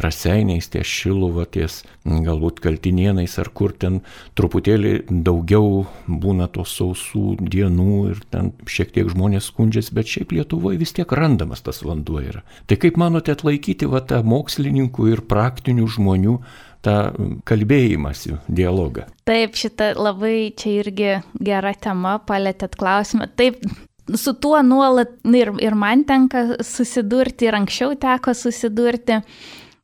raseiniais, 0.00 0.68
ties 0.72 0.88
šiluva, 0.88 1.44
ties 1.52 1.83
galbūt 2.05 2.62
kaltinienais 2.64 3.35
ar 3.42 3.50
kur 3.52 3.74
ten 3.76 4.00
truputėlį 4.38 4.94
daugiau 5.26 5.85
būna 6.07 6.48
tos 6.52 6.72
sausų 6.78 7.37
dienų 7.42 7.98
ir 8.14 8.22
ten 8.33 8.52
šiek 8.64 8.94
tiek 8.96 9.11
žmonės 9.12 9.50
skundžiasi, 9.52 9.94
bet 9.96 10.09
šiaip 10.14 10.33
Lietuvoje 10.33 10.81
vis 10.81 10.94
tiek 10.96 11.12
randamas 11.12 11.64
tas 11.64 11.83
vanduo 11.85 12.22
yra. 12.24 12.42
Tai 12.66 12.81
kaip 12.81 12.98
manote 13.00 13.35
atlaikyti 13.37 13.90
va 13.90 14.00
tą 14.00 14.22
mokslininkų 14.24 15.11
ir 15.12 15.24
praktinių 15.28 15.88
žmonių 15.96 16.38
tą 16.83 16.96
kalbėjimąsi, 17.46 18.37
dialogą. 18.50 19.07
Taip, 19.28 19.55
šita 19.59 19.92
labai 19.94 20.50
čia 20.59 20.76
irgi 20.81 21.11
gera 21.38 21.74
tema, 21.78 22.16
palėtėt 22.26 22.74
klausimą. 22.81 23.28
Taip, 23.38 23.61
su 24.18 24.35
tuo 24.35 24.62
nuolat 24.66 25.14
ir, 25.24 25.52
ir 25.62 25.76
man 25.78 26.02
tenka 26.09 26.59
susidurti, 26.66 27.46
ir 27.46 27.59
anksčiau 27.61 27.94
teko 28.00 28.35
susidurti. 28.35 29.22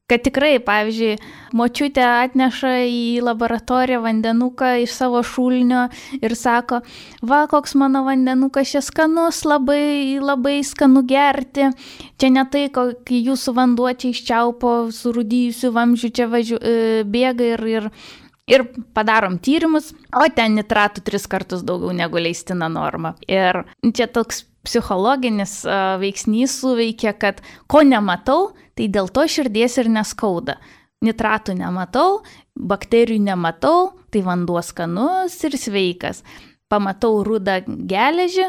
Kad 0.08 0.22
tikrai, 0.24 0.54
pavyzdžiui, 0.64 1.18
močiutė 1.58 2.00
atneša 2.00 2.70
į 2.88 3.20
laboratoriją 3.26 3.98
vandenuką 4.00 4.70
iš 4.80 4.94
savo 4.96 5.20
šulnio 5.20 5.82
ir 6.16 6.32
sako, 6.32 6.78
va, 7.20 7.42
koks 7.50 7.74
mano 7.76 8.06
vandenukas 8.06 8.72
čia 8.72 8.80
skanus, 8.86 9.42
labai, 9.44 10.16
labai 10.16 10.62
skanu 10.64 11.02
gerti. 11.04 11.68
Čia 12.16 12.30
ne 12.32 12.46
tai, 12.48 12.70
kai 12.72 13.20
jūsų 13.20 13.52
vanduo 13.58 13.92
čia 13.92 14.14
iš 14.14 14.22
čiaupo 14.30 14.72
surūdyjusių 14.96 15.74
vamzdžių 15.76 16.10
čia 16.16 16.28
važiu, 16.32 16.56
e, 16.56 17.04
bėga 17.04 17.52
ir, 17.58 17.66
ir, 17.68 17.90
ir 18.48 18.64
padarom 18.96 19.36
tyrimus, 19.36 19.92
o 20.16 20.24
ten 20.32 20.56
nitratų 20.56 21.04
tris 21.04 21.28
kartus 21.28 21.60
daugiau 21.60 21.92
negu 21.92 22.16
leistina 22.16 22.72
norma. 22.72 23.12
Ir 23.28 23.66
čia 23.84 24.08
toks 24.08 24.46
psichologinis 24.64 25.60
veiksnys 26.00 26.56
suveikia, 26.60 27.12
kad 27.16 27.44
ko 27.70 27.84
nematau, 27.84 28.54
tai 28.78 28.86
dėl 28.94 29.10
to 29.10 29.26
širdies 29.26 29.74
ir 29.82 29.90
neskauda. 29.90 30.58
Nitratų 31.02 31.54
nematau, 31.58 32.22
bakterijų 32.54 33.22
nematau, 33.26 33.92
tai 34.10 34.22
vanduo 34.26 34.62
skanus 34.62 35.36
ir 35.46 35.58
sveikas. 35.58 36.24
Pamatau 36.70 37.22
rudą 37.26 37.60
geležį, 37.66 38.48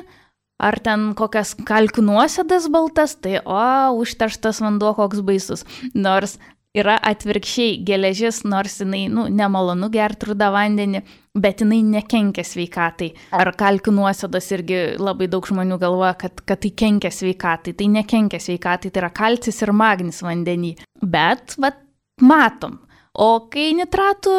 ar 0.59 0.77
ten 0.83 1.11
kokias 1.17 1.53
kalkių 1.65 2.03
nuosėdas 2.07 2.67
baltas, 2.73 3.15
tai 3.21 3.39
o, 3.41 3.59
užterštas 4.01 4.61
vanduo 4.65 4.95
koks 4.97 5.21
baisus. 5.25 5.65
Nors 5.93 6.37
yra 6.77 6.97
atvirkščiai 7.09 7.79
geležis, 7.85 8.43
nors 8.45 8.79
jinai, 8.81 9.07
nu, 9.11 9.25
nemalonu 9.33 9.89
gerti 9.93 10.29
rudą 10.29 10.51
vandenį, 10.53 11.01
bet 11.39 11.63
jinai 11.63 11.79
nekenkia 11.85 12.45
sveikatai. 12.45 13.09
Ar 13.33 13.51
kalkių 13.57 13.93
nuosėdos 13.95 14.51
irgi 14.53 14.81
labai 15.01 15.29
daug 15.31 15.47
žmonių 15.49 15.79
galvoja, 15.81 16.13
kad, 16.19 16.43
kad 16.45 16.61
tai 16.65 16.73
kenkia 16.83 17.11
sveikatai. 17.13 17.73
Tai 17.77 17.89
nekenkia 17.95 18.41
sveikatai, 18.43 18.91
tai 18.93 19.03
yra 19.03 19.09
kalcis 19.13 19.63
ir 19.65 19.73
magnis 19.73 20.21
vandenį. 20.25 20.75
Bet, 21.01 21.57
va, 21.61 21.73
matom. 22.21 22.79
O 23.19 23.49
kai 23.51 23.71
nitratų 23.75 24.37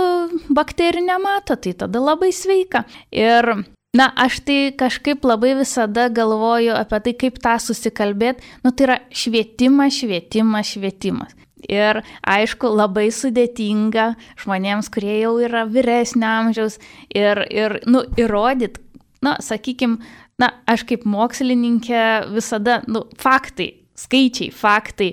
bakterijų 0.54 1.04
nemato, 1.08 1.58
tai 1.58 1.74
tada 1.76 2.00
labai 2.02 2.30
sveika. 2.34 2.86
Ir 3.10 3.54
Na, 3.90 4.04
aš 4.14 4.36
tai 4.46 4.70
kažkaip 4.78 5.24
labai 5.26 5.56
visada 5.58 6.04
galvoju 6.14 6.76
apie 6.78 7.00
tai, 7.02 7.14
kaip 7.18 7.40
tą 7.42 7.56
susikalbėti. 7.58 8.44
Nu, 8.62 8.70
tai 8.70 8.86
yra 8.86 8.96
švietimas, 9.10 9.96
švietimas, 9.98 10.70
švietimas. 10.76 11.34
Ir 11.68 12.00
aišku, 12.24 12.70
labai 12.72 13.08
sudėtinga 13.12 14.14
žmonėms, 14.40 14.88
kurie 14.92 15.18
jau 15.20 15.34
yra 15.42 15.66
vyresnio 15.68 16.28
amžiaus 16.28 16.78
ir, 17.12 17.42
ir 17.52 17.80
nu, 17.90 18.04
įrodyti, 18.20 18.80
na, 19.24 19.36
sakykime, 19.44 20.00
na, 20.40 20.52
aš 20.70 20.86
kaip 20.88 21.04
mokslininkė 21.08 22.32
visada, 22.32 22.80
nu, 22.88 23.04
faktai, 23.20 23.74
skaičiai, 24.00 24.52
faktai 24.54 25.12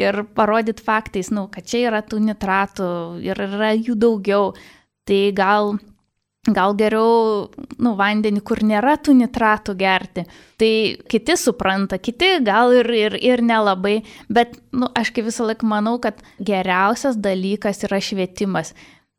ir 0.00 0.22
parodyti 0.34 0.82
faktais, 0.84 1.30
nu, 1.34 1.46
kad 1.52 1.66
čia 1.68 1.86
yra 1.88 2.02
tų 2.02 2.22
nitratų 2.26 2.88
ir 3.24 3.44
yra 3.46 3.74
jų 3.76 3.98
daugiau. 4.00 4.54
Tai 5.04 5.20
gal 5.36 5.74
gal 6.52 6.74
geriau, 6.76 7.48
nu, 7.80 7.94
vandenį, 7.96 8.42
kur 8.44 8.60
nėra 8.66 8.96
tų 9.00 9.14
nitratų 9.22 9.76
gerti. 9.80 10.26
Tai 10.60 10.72
kiti 11.10 11.36
supranta, 11.40 11.98
kiti 11.98 12.36
gal 12.44 12.74
ir, 12.76 12.90
ir, 12.92 13.16
ir 13.16 13.42
nelabai, 13.44 14.02
bet, 14.28 14.58
nu, 14.72 14.90
aš 14.92 15.14
kaip 15.14 15.30
visą 15.30 15.48
laiką 15.48 15.68
manau, 15.68 15.96
kad 16.02 16.20
geriausias 16.38 17.16
dalykas 17.16 17.84
yra 17.88 18.00
švietimas. 18.02 18.74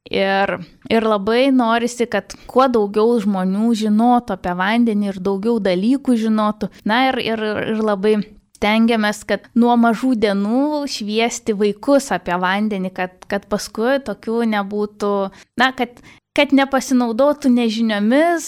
Ir, 0.05 0.51
ir 0.93 1.01
labai 1.01 1.49
norisi, 1.49 2.05
kad 2.05 2.35
kuo 2.45 2.67
daugiau 2.69 3.15
žmonių 3.23 3.71
žinotų 3.79 4.35
apie 4.35 4.53
vandenį 4.53 5.07
ir 5.09 5.21
daugiau 5.25 5.57
dalykų 5.57 6.17
žinotų. 6.21 6.69
Na 6.85 7.07
ir, 7.07 7.17
ir, 7.25 7.41
ir 7.73 7.81
labai 7.81 8.19
stengiamės, 8.55 9.23
kad 9.25 9.49
nuo 9.57 9.73
mažų 9.81 10.13
dienų 10.21 10.85
šviesti 10.93 11.55
vaikus 11.57 12.11
apie 12.13 12.37
vandenį, 12.41 12.93
kad, 12.93 13.17
kad 13.29 13.49
paskui 13.49 13.97
tokių 14.05 14.43
nebūtų, 14.53 15.11
na, 15.57 15.71
kad, 15.77 15.97
kad 16.35 16.53
nepasinaudotų 16.55 17.51
nežiniomis 17.53 18.47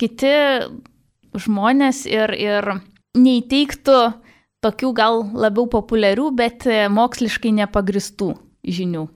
kiti 0.00 0.34
žmonės 1.34 2.04
ir, 2.08 2.32
ir 2.34 2.70
neįteiktų 3.18 3.98
tokių 4.64 4.92
gal 4.96 5.20
labiau 5.36 5.68
populiarių, 5.70 6.30
bet 6.34 6.64
moksliškai 6.90 7.52
nepagristų 7.60 8.32
žinių. 8.64 9.08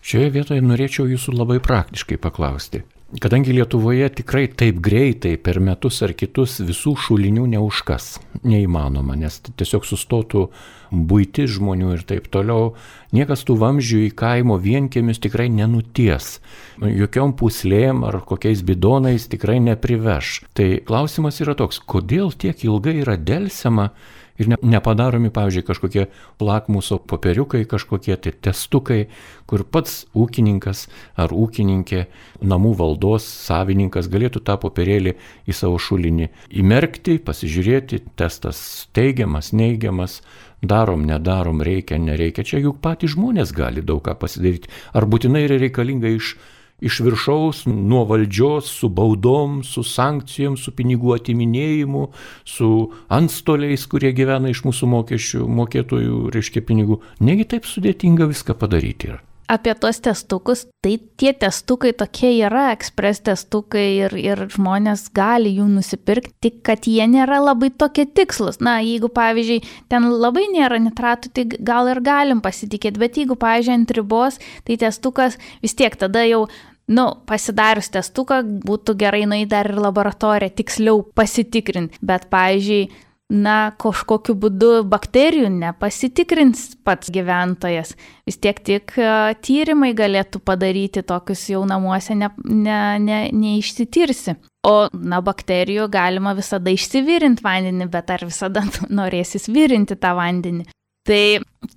Šioje 0.00 0.30
vietoje 0.32 0.64
norėčiau 0.64 1.06
jūsų 1.10 1.36
labai 1.36 1.60
praktiškai 1.62 2.16
paklausti. 2.20 2.82
Kadangi 3.18 3.50
Lietuvoje 3.50 4.06
tikrai 4.14 4.44
taip 4.54 4.76
greitai 4.78 5.32
per 5.34 5.58
metus 5.58 5.96
ar 6.06 6.12
kitus 6.14 6.60
visų 6.62 6.92
šulinių 6.94 7.48
neužkas, 7.56 8.20
neįmanoma, 8.46 9.16
nes 9.18 9.40
tiesiog 9.48 9.82
sustotų 9.88 10.44
būti 11.10 11.48
žmonių 11.50 11.96
ir 11.96 12.04
taip 12.06 12.28
toliau, 12.30 12.76
niekas 13.10 13.42
tų 13.48 13.56
vamzdžių 13.64 14.04
į 14.04 14.12
kaimo 14.14 14.60
vienkėmis 14.62 15.18
tikrai 15.26 15.48
nenuties, 15.50 16.36
jokiom 16.78 17.34
puslėm 17.40 18.06
ar 18.06 18.20
kokiais 18.30 18.62
bidonais 18.62 19.26
tikrai 19.32 19.58
nepriveš. 19.58 20.44
Tai 20.54 20.70
klausimas 20.86 21.42
yra 21.42 21.58
toks, 21.58 21.82
kodėl 21.82 22.30
tiek 22.30 22.62
ilgai 22.62 23.00
yra 23.02 23.18
dėlsiama 23.18 23.90
ir 24.40 24.50
ne, 24.50 24.58
nepadaromi, 24.76 25.30
pavyzdžiui, 25.34 25.64
kažkokie 25.68 26.06
plakmuso 26.40 26.98
popieriukai, 27.10 27.62
kažkokie 27.68 28.16
tai 28.16 28.32
testukai, 28.32 29.00
kur 29.50 29.64
pats 29.68 30.04
ūkininkas 30.16 30.86
ar 31.20 31.34
ūkininkė, 31.36 32.04
namų 32.40 32.74
valdos 32.80 33.26
savininkas 33.46 34.08
galėtų 34.12 34.42
tą 34.46 34.56
popierėlį 34.62 35.16
į 35.46 35.56
savo 35.56 35.80
šulinį 35.82 36.30
įmerkti, 36.62 37.18
pasižiūrėti, 37.26 38.04
testas 38.20 38.62
teigiamas, 38.96 39.52
neigiamas, 39.56 40.20
darom, 40.62 41.04
nedarom, 41.08 41.60
reikia, 41.64 41.98
nereikia. 42.00 42.44
Čia 42.44 42.62
juk 42.64 42.80
patys 42.84 43.14
žmonės 43.16 43.52
gali 43.56 43.84
daug 43.84 44.02
ką 44.04 44.16
pasidaryti. 44.20 44.72
Ar 44.96 45.08
būtinai 45.08 45.44
yra 45.46 45.60
reikalinga 45.60 46.12
iš 46.16 46.34
iš 46.80 47.00
viršaus, 47.06 47.64
nuo 47.70 48.04
valdžios, 48.08 48.70
su 48.80 48.90
baudom, 48.92 49.60
su 49.66 49.84
sankcijom, 49.86 50.58
su 50.60 50.74
pinigų 50.76 51.14
atiminėjimu, 51.18 52.06
su 52.44 52.70
antstoliais, 53.12 53.86
kurie 53.90 54.12
gyvena 54.16 54.52
iš 54.52 54.64
mūsų 54.68 54.92
mokesčių 54.96 55.48
mokėtojų, 55.60 56.28
reiškia 56.34 56.64
pinigų. 56.66 57.02
Negi 57.24 57.48
taip 57.54 57.68
sudėtinga 57.68 58.30
viską 58.30 58.56
padaryti 58.60 59.12
yra 59.12 59.24
apie 59.50 59.74
tos 59.74 59.98
testukus, 59.98 60.66
tai 60.80 60.94
tie 61.18 61.32
testukai 61.34 61.90
tokie 61.92 62.30
yra, 62.38 62.68
ekspres 62.70 63.18
testukai 63.26 63.86
ir, 64.06 64.14
ir 64.14 64.44
žmonės 64.54 65.08
gali 65.16 65.50
jų 65.56 65.66
nusipirkti, 65.72 66.30
tik 66.46 66.60
kad 66.66 66.86
jie 66.86 67.02
nėra 67.10 67.40
labai 67.42 67.72
tokie 67.74 68.06
tikslus. 68.06 68.60
Na, 68.62 68.78
jeigu, 68.84 69.10
pavyzdžiui, 69.16 69.64
ten 69.90 70.06
labai 70.22 70.46
nėra 70.54 70.78
nitratų, 70.82 71.32
tai 71.34 71.46
gal 71.50 71.90
ir 71.90 72.02
galim 72.06 72.44
pasitikėti, 72.44 73.02
bet 73.02 73.18
jeigu, 73.18 73.34
pavyzdžiui, 73.40 73.80
ant 73.80 73.94
ribos, 73.98 74.38
tai 74.68 74.78
testukas 74.78 75.40
vis 75.64 75.74
tiek 75.74 75.98
tada 75.98 76.22
jau 76.28 76.46
nu, 76.90 77.06
pasidarius 77.28 77.90
testuką 77.94 78.40
būtų 78.66 78.96
gerai 78.98 79.22
nueiti 79.28 79.52
dar 79.52 79.70
ir 79.70 79.78
laboratoriją 79.80 80.52
tiksliau 80.58 81.04
pasitikrinti. 81.16 82.00
Bet, 82.02 82.26
pavyzdžiui, 82.32 82.90
na, 83.30 83.70
kažkokiu 83.78 84.34
būdu 84.42 84.70
bakterijų 84.90 85.48
nepasitikrins 85.54 86.64
pats 86.86 87.12
gyventojas. 87.14 87.94
Vis 88.26 88.40
tiek 88.42 88.58
tik 88.66 88.96
e, 88.98 89.10
tyrimai 89.44 89.92
galėtų 89.96 90.42
padaryti 90.42 91.04
tokius 91.06 91.46
jau 91.52 91.62
namuose 91.68 92.16
ne, 92.18 92.32
ne, 92.44 92.80
ne, 93.02 93.20
neišsitirsi. 93.30 94.34
O, 94.66 94.74
na, 94.92 95.22
bakterijų 95.24 95.86
galima 95.92 96.34
visada 96.36 96.74
išsivirinti 96.74 97.46
vandenį, 97.46 97.86
bet 97.92 98.10
ar 98.12 98.26
visada 98.26 98.66
norėsis 99.00 99.48
virinti 99.48 99.96
tą 99.96 100.12
vandenį. 100.18 100.66
Tai 101.06 101.22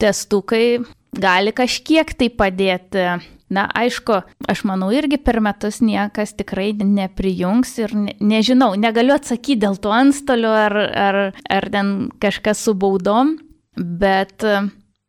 testukai 0.02 0.82
gali 1.14 1.54
kažkiek 1.56 2.10
tai 2.18 2.28
padėti 2.34 3.06
Na, 3.54 3.68
aišku, 3.78 4.20
aš 4.50 4.64
manau, 4.66 4.90
irgi 4.96 5.20
per 5.22 5.38
metus 5.44 5.82
niekas 5.84 6.34
tikrai 6.40 6.72
neprijungs 6.74 7.76
ir 7.84 7.94
ne, 7.94 8.16
nežinau, 8.24 8.74
negaliu 8.80 9.14
atsakyti 9.14 9.62
dėl 9.62 9.78
to 9.84 9.94
antstolių 9.94 10.54
ar, 10.58 10.78
ar, 11.08 11.20
ar 11.58 11.70
ten 11.74 11.94
kažkas 12.24 12.64
su 12.66 12.74
baudom, 12.74 13.36
bet, 13.78 14.46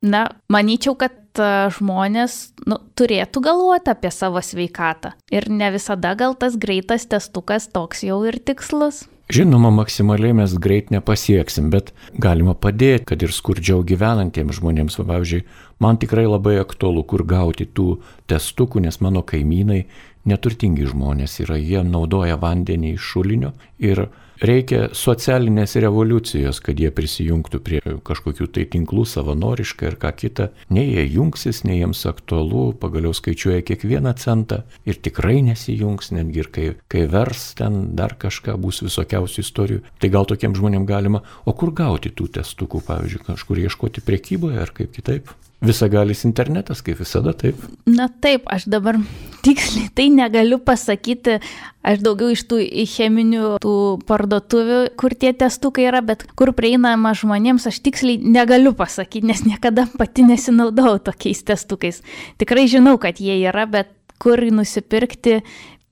na, 0.04 0.24
manyčiau, 0.52 0.98
kad 1.00 1.23
žmonės 1.38 2.54
nu, 2.68 2.78
turėtų 2.98 3.42
galvoti 3.44 3.92
apie 3.92 4.10
savo 4.14 4.42
sveikatą. 4.44 5.14
Ir 5.34 5.48
ne 5.50 5.72
visada 5.74 6.14
gal 6.18 6.36
tas 6.38 6.56
greitas 6.60 7.08
testukas 7.10 7.68
toks 7.72 8.04
jau 8.06 8.22
ir 8.28 8.38
tikslus. 8.38 9.04
Žinoma, 9.32 9.70
maksimaliai 9.72 10.34
mes 10.36 10.52
greit 10.60 10.90
nepasieksim, 10.92 11.70
bet 11.72 11.94
galima 12.20 12.52
padėti, 12.52 13.06
kad 13.08 13.22
ir 13.24 13.32
skurdžiau 13.32 13.80
gyvenantiems 13.86 14.58
žmonėms. 14.60 14.98
Pavyzdžiui, 15.00 15.46
man 15.80 15.96
tikrai 15.96 16.26
labai 16.28 16.58
aktualu, 16.60 17.06
kur 17.08 17.24
gauti 17.24 17.64
tų 17.64 18.02
testukų, 18.28 18.84
nes 18.84 19.00
mano 19.00 19.24
kaimynai 19.24 19.86
neturtingi 20.28 20.90
žmonės 20.90 21.38
yra, 21.44 21.56
jie 21.56 21.80
naudoja 21.88 22.36
vandenį 22.40 22.94
iš 22.98 23.08
šulinio 23.14 23.54
ir 23.80 24.06
Reikia 24.44 24.90
socialinės 24.92 25.72
revoliucijos, 25.80 26.58
kad 26.60 26.76
jie 26.76 26.90
prisijungtų 26.92 27.60
prie 27.64 27.78
kažkokių 28.04 28.48
tai 28.52 28.66
tinklų 28.68 29.06
savanoriškai 29.08 29.86
ir 29.88 29.96
ką 30.02 30.10
kita. 30.20 30.48
Nei 30.68 30.90
jie 30.90 31.04
jungsis, 31.14 31.62
nei 31.64 31.78
jiems 31.78 32.02
aktualu, 32.10 32.66
pagaliau 32.76 33.14
skaičiuoja 33.16 33.62
kiekvieną 33.64 34.12
centą 34.20 34.60
ir 34.84 34.98
tikrai 35.00 35.38
nesijungs, 35.46 36.12
netgi 36.12 36.42
ir 36.42 36.50
kai, 36.52 36.66
kai 36.92 37.06
vers 37.08 37.46
ten 37.56 37.94
dar 37.96 38.18
kažką, 38.20 38.58
bus 38.60 38.82
visokiausių 38.84 39.46
istorijų. 39.46 39.80
Tai 40.02 40.12
gal 40.12 40.28
tokiem 40.28 40.58
žmonėm 40.58 40.84
galima, 40.92 41.24
o 41.48 41.56
kur 41.56 41.72
gauti 41.72 42.12
tų 42.12 42.28
testukų, 42.36 42.84
pavyzdžiui, 42.84 43.24
kažkur 43.30 43.64
ieškoti 43.64 44.04
priekyboje 44.04 44.60
ar 44.60 44.76
kaip 44.76 44.92
kitaip? 44.92 45.32
Visagalis 45.64 46.24
internetas, 46.28 46.82
kaip 46.84 47.00
visada, 47.00 47.32
taip. 47.36 47.60
Na 47.88 48.08
taip, 48.08 48.46
aš 48.52 48.66
dabar 48.70 48.98
tiksliai 49.46 49.90
tai 49.96 50.08
negaliu 50.12 50.58
pasakyti, 50.62 51.38
aš 51.84 52.04
daugiau 52.04 52.32
iš 52.34 52.44
tų 52.50 52.60
cheminių 52.94 53.56
tų 53.64 53.74
parduotuvių, 54.08 54.80
kur 55.00 55.16
tie 55.16 55.34
testukai 55.36 55.88
yra, 55.90 56.04
bet 56.04 56.26
kur 56.38 56.54
prieinama 56.56 57.14
žmonėms, 57.16 57.68
aš 57.70 57.82
tiksliai 57.84 58.20
negaliu 58.20 58.74
pasakyti, 58.76 59.26
nes 59.32 59.44
niekada 59.48 59.88
pati 59.98 60.26
nesinaudau 60.28 60.96
tokiais 61.02 61.44
testukais. 61.46 62.02
Tikrai 62.40 62.66
žinau, 62.70 62.96
kad 63.00 63.20
jie 63.20 63.40
yra, 63.44 63.68
bet 63.70 63.92
kur 64.22 64.40
nusipirkti, 64.40 65.40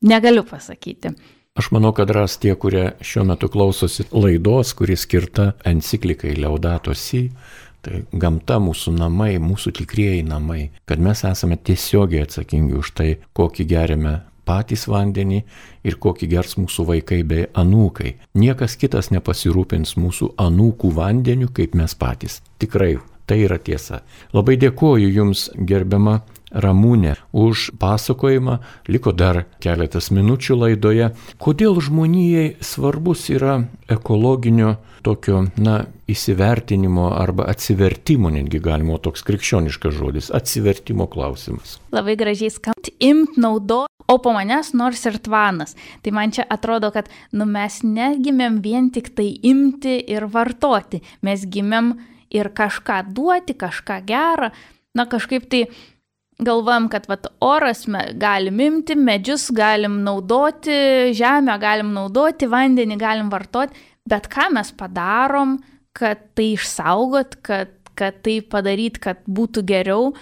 negaliu 0.03 0.45
pasakyti. 0.49 1.17
Aš 1.53 1.69
manau, 1.75 1.91
kad 1.93 2.09
ras 2.11 2.39
tie, 2.41 2.55
kurie 2.57 2.95
šiuo 3.05 3.27
metu 3.29 3.51
klausosi 3.53 4.07
laidos, 4.09 4.71
kuri 4.73 4.97
skirta 4.97 5.51
enciklikai 5.69 6.33
Laudato 6.41 6.95
Si, 6.97 7.27
Tai 7.83 8.05
gamta 8.15 8.61
mūsų 8.63 8.93
namai, 8.95 9.33
mūsų 9.43 9.73
tikrieji 9.81 10.23
namai, 10.27 10.69
kad 10.87 11.03
mes 11.03 11.25
esame 11.27 11.57
tiesiogiai 11.59 12.23
atsakingi 12.27 12.77
už 12.79 12.93
tai, 12.95 13.09
kokį 13.35 13.67
geriame 13.73 14.21
patys 14.47 14.87
vandenį 14.91 15.41
ir 15.87 15.99
kokį 16.03 16.29
gers 16.31 16.57
mūsų 16.59 16.87
vaikai 16.93 17.23
bei 17.27 17.49
anūkai. 17.59 18.17
Niekas 18.39 18.77
kitas 18.79 19.11
nepasirūpins 19.15 19.97
mūsų 19.99 20.33
anūkų 20.43 20.93
vandeniu, 20.95 21.51
kaip 21.55 21.75
mes 21.79 21.95
patys. 21.99 22.41
Tikrai 22.63 22.97
tai 23.27 23.43
yra 23.47 23.59
tiesa. 23.59 24.03
Labai 24.35 24.59
dėkoju 24.61 25.11
Jums, 25.11 25.49
gerbiama 25.57 26.21
Ramūnė, 26.53 27.17
už 27.33 27.71
pasakojimą. 27.81 28.59
Liko 28.93 29.13
dar 29.17 29.45
keletas 29.63 30.11
minučių 30.13 30.59
laidoje. 30.65 31.13
Kodėl 31.43 31.81
žmonijai 31.81 32.57
svarbus 32.61 33.29
yra 33.33 33.63
ekologinio 33.93 34.77
tokio, 35.03 35.47
na, 35.59 35.83
įsivertinimo 36.13 37.09
arba 37.17 37.47
atsivertimo, 37.51 38.31
netgi 38.33 38.61
galima 38.63 38.99
toks 39.03 39.25
krikščioniškas 39.27 39.97
žodis, 39.97 40.29
atsivertimo 40.35 41.09
klausimas. 41.11 41.79
Labai 41.95 42.15
gražiai 42.21 42.53
skambant, 42.53 42.93
imt 43.03 43.39
naudo, 43.41 43.87
o 44.07 44.19
po 44.23 44.35
manęs 44.37 44.73
nors 44.77 45.03
ir 45.09 45.19
tvanas. 45.23 45.77
Tai 46.05 46.15
man 46.15 46.35
čia 46.35 46.47
atrodo, 46.51 46.93
kad 46.95 47.11
nu, 47.33 47.47
mes 47.49 47.81
negimėm 47.87 48.61
vien 48.65 48.91
tik 48.95 49.13
tai 49.17 49.31
imti 49.49 49.99
ir 50.13 50.29
vartoti, 50.31 51.03
mes 51.25 51.47
gimėm 51.49 51.95
ir 52.33 52.53
kažką 52.53 53.03
duoti, 53.13 53.57
kažką 53.59 54.03
gerą. 54.09 54.53
Na 54.93 55.07
kažkaip 55.09 55.49
tai 55.49 55.67
galvam, 56.47 56.89
kad 56.93 57.07
vat, 57.11 57.27
oras 57.43 57.85
galim 58.21 58.61
imti, 58.61 58.97
medžius 58.97 59.51
galim 59.55 60.03
naudoti, 60.07 61.13
žemę 61.17 61.59
galim 61.63 61.93
naudoti, 61.95 62.49
vandenį 62.51 62.99
galim 63.01 63.31
vartoti, 63.33 63.79
bet 64.09 64.29
ką 64.33 64.51
mes 64.57 64.73
padarom, 64.77 65.59
kad 65.93 66.21
tai 66.37 66.53
išsaugot, 66.57 67.39
kad, 67.43 67.75
kad 67.99 68.23
tai 68.25 68.41
padaryt, 68.41 68.99
kad 69.03 69.21
būtų 69.27 69.65
geriau, 69.69 70.13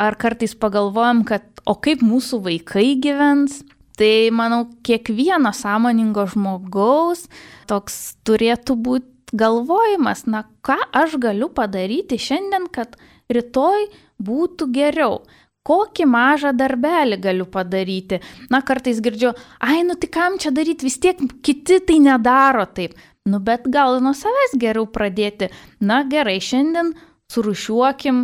ar 0.00 0.16
kartais 0.18 0.56
pagalvojam, 0.58 1.22
kad 1.24 1.46
o 1.66 1.76
kaip 1.78 2.02
mūsų 2.04 2.42
vaikai 2.44 2.94
gyvens, 3.00 3.62
tai 3.98 4.30
manau, 4.34 4.66
kiekvieno 4.86 5.52
sąmoningo 5.54 6.26
žmogaus 6.32 7.28
toks 7.70 8.16
turėtų 8.26 8.76
būti 8.76 9.10
galvojimas, 9.34 10.26
na 10.30 10.44
ką 10.66 10.76
aš 10.94 11.16
galiu 11.22 11.48
padaryti 11.54 12.18
šiandien, 12.20 12.68
kad 12.74 12.98
rytoj 13.32 13.88
būtų 14.22 14.68
geriau 14.74 15.22
kokį 15.64 16.06
mažą 16.10 16.52
darbelį 16.56 17.18
galiu 17.24 17.46
padaryti. 17.48 18.20
Na, 18.52 18.60
kartais 18.66 19.00
girdžiu, 19.04 19.32
ai, 19.64 19.80
nu 19.88 19.96
tai 19.96 20.10
kam 20.12 20.38
čia 20.40 20.52
daryti, 20.54 20.86
vis 20.88 21.00
tiek 21.00 21.20
kiti 21.44 21.80
tai 21.80 21.98
nedaro 22.04 22.66
taip. 22.66 22.96
Nu, 23.24 23.40
bet 23.40 23.64
gal 23.72 24.02
nuo 24.04 24.12
savęs 24.12 24.58
geriau 24.60 24.84
pradėti. 24.84 25.48
Na 25.80 26.02
gerai, 26.04 26.36
šiandien 26.44 26.92
surušiuokim, 27.32 28.20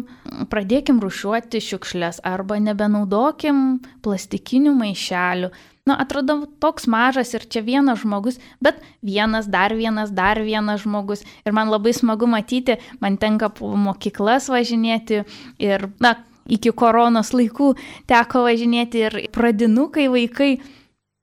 pradėkim 0.52 1.00
rušiuoti 1.00 1.62
šiukšlės 1.64 2.20
arba 2.28 2.60
nebenaudokim 2.60 3.80
plastikinių 4.04 4.74
maišelių. 4.76 5.50
Nu, 5.88 5.96
atrodo, 5.96 6.44
toks 6.60 6.84
mažas 6.92 7.32
ir 7.34 7.46
čia 7.50 7.64
vienas 7.64 8.02
žmogus, 8.04 8.36
bet 8.62 8.82
vienas, 9.02 9.48
dar 9.50 9.72
vienas, 9.74 10.12
dar 10.12 10.38
vienas 10.44 10.84
žmogus. 10.84 11.24
Ir 11.48 11.56
man 11.56 11.72
labai 11.72 11.94
smagu 11.96 12.28
matyti, 12.30 12.76
man 13.00 13.16
tenka 13.18 13.48
po 13.48 13.72
mokyklas 13.72 14.50
važinėti 14.52 15.24
ir, 15.64 15.88
na, 16.04 16.18
iki 16.48 16.72
koronos 16.72 17.32
laikų 17.36 17.74
teko 18.10 18.44
važinėti 18.48 19.06
ir 19.06 19.18
pradinukai 19.34 20.08
vaikai, 20.12 20.52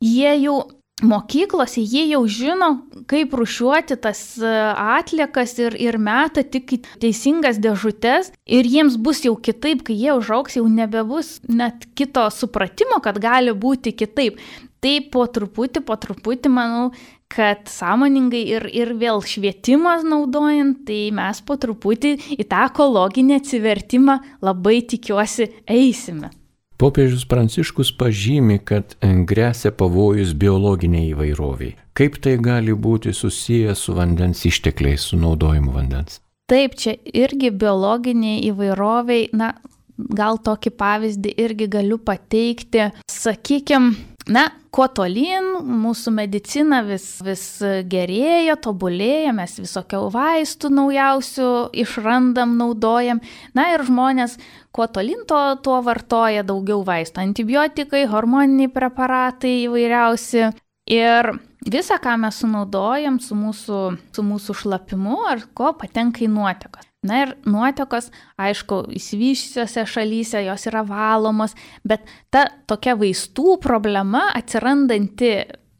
jie 0.03 0.33
jau 0.43 0.59
mokyklose 1.03 1.81
jie 1.81 2.07
jau 2.09 2.23
žino, 2.25 2.69
kaip 3.09 3.33
rušiuoti 3.37 3.99
tas 4.01 4.19
e, 4.41 4.53
atliekas 4.97 5.53
ir, 5.61 5.75
ir 5.77 5.99
meta 6.01 6.41
tik 6.41 6.73
į 6.73 6.79
teisingas 7.03 7.59
dėžutes 7.61 8.31
ir 8.45 8.65
jiems 8.65 8.97
bus 8.97 9.21
jau 9.25 9.35
kitaip, 9.37 9.83
kai 9.85 9.97
jie 9.97 10.15
užauks, 10.17 10.57
jau 10.57 10.65
nebebus 10.65 11.37
net 11.49 11.85
kito 11.93 12.25
supratimo, 12.33 12.97
kad 13.03 13.21
gali 13.21 13.53
būti 13.53 13.93
kitaip. 13.93 14.41
Tai 14.81 14.95
po 15.13 15.23
truputį, 15.25 15.81
po 15.85 15.95
truputį, 15.97 16.49
manau, 16.53 16.89
kad 17.31 17.67
sąmoningai 17.69 18.43
ir, 18.55 18.65
ir 18.71 18.93
vėl 18.99 19.21
švietimas 19.25 20.05
naudojant, 20.07 20.85
tai 20.87 21.07
mes 21.15 21.41
po 21.43 21.57
truputį 21.59 22.15
į 22.37 22.47
tą 22.47 22.67
ekologinį 22.71 23.37
atsivertimą 23.41 24.19
labai 24.45 24.81
tikiuosi 24.87 25.51
eisime. 25.67 26.31
Popiežius 26.77 27.25
Pranciškus 27.25 27.89
pažymi, 27.97 28.59
kad 28.61 28.93
grėsia 29.01 29.71
pavojus 29.73 30.35
biologiniai 30.37 31.09
įvairoviai. 31.09 31.73
Kaip 31.97 32.19
tai 32.21 32.35
gali 32.37 32.75
būti 32.77 33.15
susijęs 33.17 33.81
su 33.87 33.95
vandens 33.97 34.43
ištekliais, 34.45 35.07
su 35.09 35.17
naudojimu 35.17 35.73
vandens? 35.73 36.19
Taip, 36.47 36.77
čia 36.77 36.93
irgi 37.17 37.49
biologiniai 37.49 38.43
įvairoviai, 38.51 39.31
na, 39.33 39.55
gal 39.97 40.37
tokį 40.37 40.71
pavyzdį 40.77 41.33
irgi 41.41 41.67
galiu 41.73 41.97
pateikti. 41.97 42.91
Sakykime, 43.09 43.95
Na, 44.27 44.49
kuo 44.75 44.89
tolyn, 44.91 45.53
mūsų 45.63 46.11
medicina 46.11 46.81
vis, 46.83 47.05
vis 47.23 47.43
gerėja, 47.87 48.57
tobulėja, 48.59 49.31
mes 49.35 49.53
visokių 49.61 50.01
vaistų 50.11 50.71
naujausių 50.75 51.51
išrandam, 51.83 52.57
naudojam. 52.59 53.21
Na 53.55 53.69
ir 53.71 53.85
žmonės, 53.87 54.35
kuo 54.75 54.89
tolyn, 54.91 55.23
to, 55.29 55.39
tuo 55.63 55.79
vartoja 55.85 56.43
daugiau 56.47 56.83
vaistų. 56.87 57.23
Antibiotikai, 57.23 58.03
hormoniniai 58.11 58.71
preparatai 58.73 59.53
įvairiausi. 59.63 60.49
Ir 60.91 61.31
visą, 61.63 61.95
ką 62.03 62.17
mes 62.19 62.43
sunaudojam 62.43 63.21
su 63.23 63.35
mūsų, 63.39 63.81
su 64.11 64.27
mūsų 64.27 64.59
šlapimu 64.63 65.23
ar 65.31 65.47
ko 65.55 65.71
patenka 65.79 66.27
į 66.27 66.31
nuotekas. 66.35 66.86
Na 67.07 67.21
ir 67.23 67.35
nuotekos, 67.47 68.09
aišku, 68.41 68.83
įsivyščiusiose 68.97 69.85
šalyse 69.87 70.43
jos 70.47 70.67
yra 70.69 70.83
valomos, 70.87 71.55
bet 71.87 72.03
ta 72.33 72.47
tokia 72.67 72.97
vaistų 72.99 73.57
problema 73.63 74.27
atsirandanti 74.37 75.31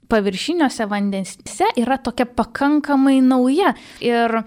paviršiniuose 0.08 0.88
vandenyse 0.88 1.68
yra 1.80 1.98
tokia 2.00 2.28
pakankamai 2.38 3.18
nauja 3.24 3.74
ir 4.04 4.42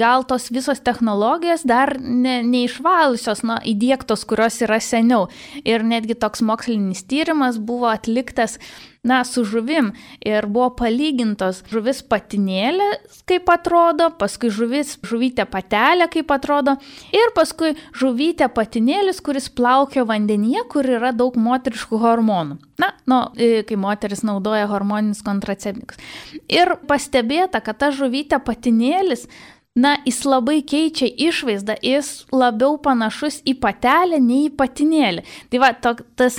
gal 0.00 0.24
tos 0.28 0.48
visos 0.54 0.80
technologijos 0.84 1.66
dar 1.68 1.96
ne, 2.00 2.38
neišvalusios, 2.46 3.44
na, 3.44 3.58
įdėktos, 3.68 4.24
kurios 4.28 4.62
yra 4.64 4.80
seniau. 4.80 5.28
Ir 5.64 5.84
netgi 5.84 6.16
toks 6.16 6.40
mokslinis 6.46 7.04
tyrimas 7.10 7.60
buvo 7.60 7.90
atliktas 7.92 8.56
na, 9.04 9.20
su 9.24 9.44
žuvim 9.44 9.92
ir 10.24 10.48
buvo 10.50 10.70
palygintos 10.78 11.62
žuvis 11.70 12.02
patinėlė, 12.08 12.88
kaip 13.28 13.50
atrodo, 13.52 14.08
paskui 14.18 14.50
žuvis, 14.54 14.96
žuvytė 15.04 15.46
patelė, 15.50 16.08
kaip 16.12 16.32
atrodo, 16.34 16.76
ir 17.14 17.32
paskui 17.36 17.74
žuvytė 18.00 18.48
patinėlis, 18.56 19.20
kuris 19.24 19.50
plaukia 19.52 20.06
vandenyje, 20.08 20.64
kur 20.72 20.88
yra 20.88 21.12
daug 21.16 21.36
moteriškų 21.36 22.00
hormonų. 22.00 22.60
Na, 22.80 22.90
nu, 23.06 23.20
kai 23.68 23.76
moteris 23.78 24.24
naudoja 24.26 24.66
hormoninis 24.66 25.22
kontraceptikus. 25.22 26.00
Ir 26.50 26.74
pastebėta, 26.88 27.60
kad 27.62 27.78
ta 27.78 27.92
žuvytė 27.94 28.40
patinėlis 28.42 29.28
Na, 29.74 29.96
jis 30.06 30.20
labai 30.22 30.60
keičia 30.62 31.08
išvaizdą, 31.10 31.74
jis 31.82 32.08
labiau 32.30 32.76
panašus 32.78 33.40
į 33.42 33.56
patelę, 33.58 34.20
nei 34.22 34.44
į 34.46 34.52
patinėlį. 34.54 35.24
Tai 35.50 35.60
va, 35.64 35.72
to, 35.74 35.96
tas 36.14 36.36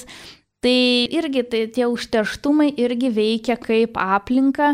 Tai 0.66 1.06
irgi 1.14 1.44
tai 1.46 1.68
tie 1.70 1.86
užterštumai 1.86 2.72
irgi 2.82 3.12
veikia 3.14 3.54
kaip 3.62 4.00
aplinka 4.02 4.72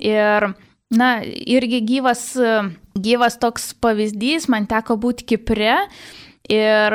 ir, 0.00 0.46
na, 0.88 1.08
irgi 1.20 1.82
gyvas, 1.84 2.30
gyvas 2.96 3.36
toks 3.42 3.74
pavyzdys, 3.84 4.46
man 4.48 4.64
teko 4.70 4.96
būti 4.96 5.26
Kipre. 5.28 5.82
Ir 6.48 6.94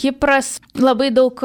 Kipras 0.00 0.58
labai 0.76 1.10
daug 1.12 1.42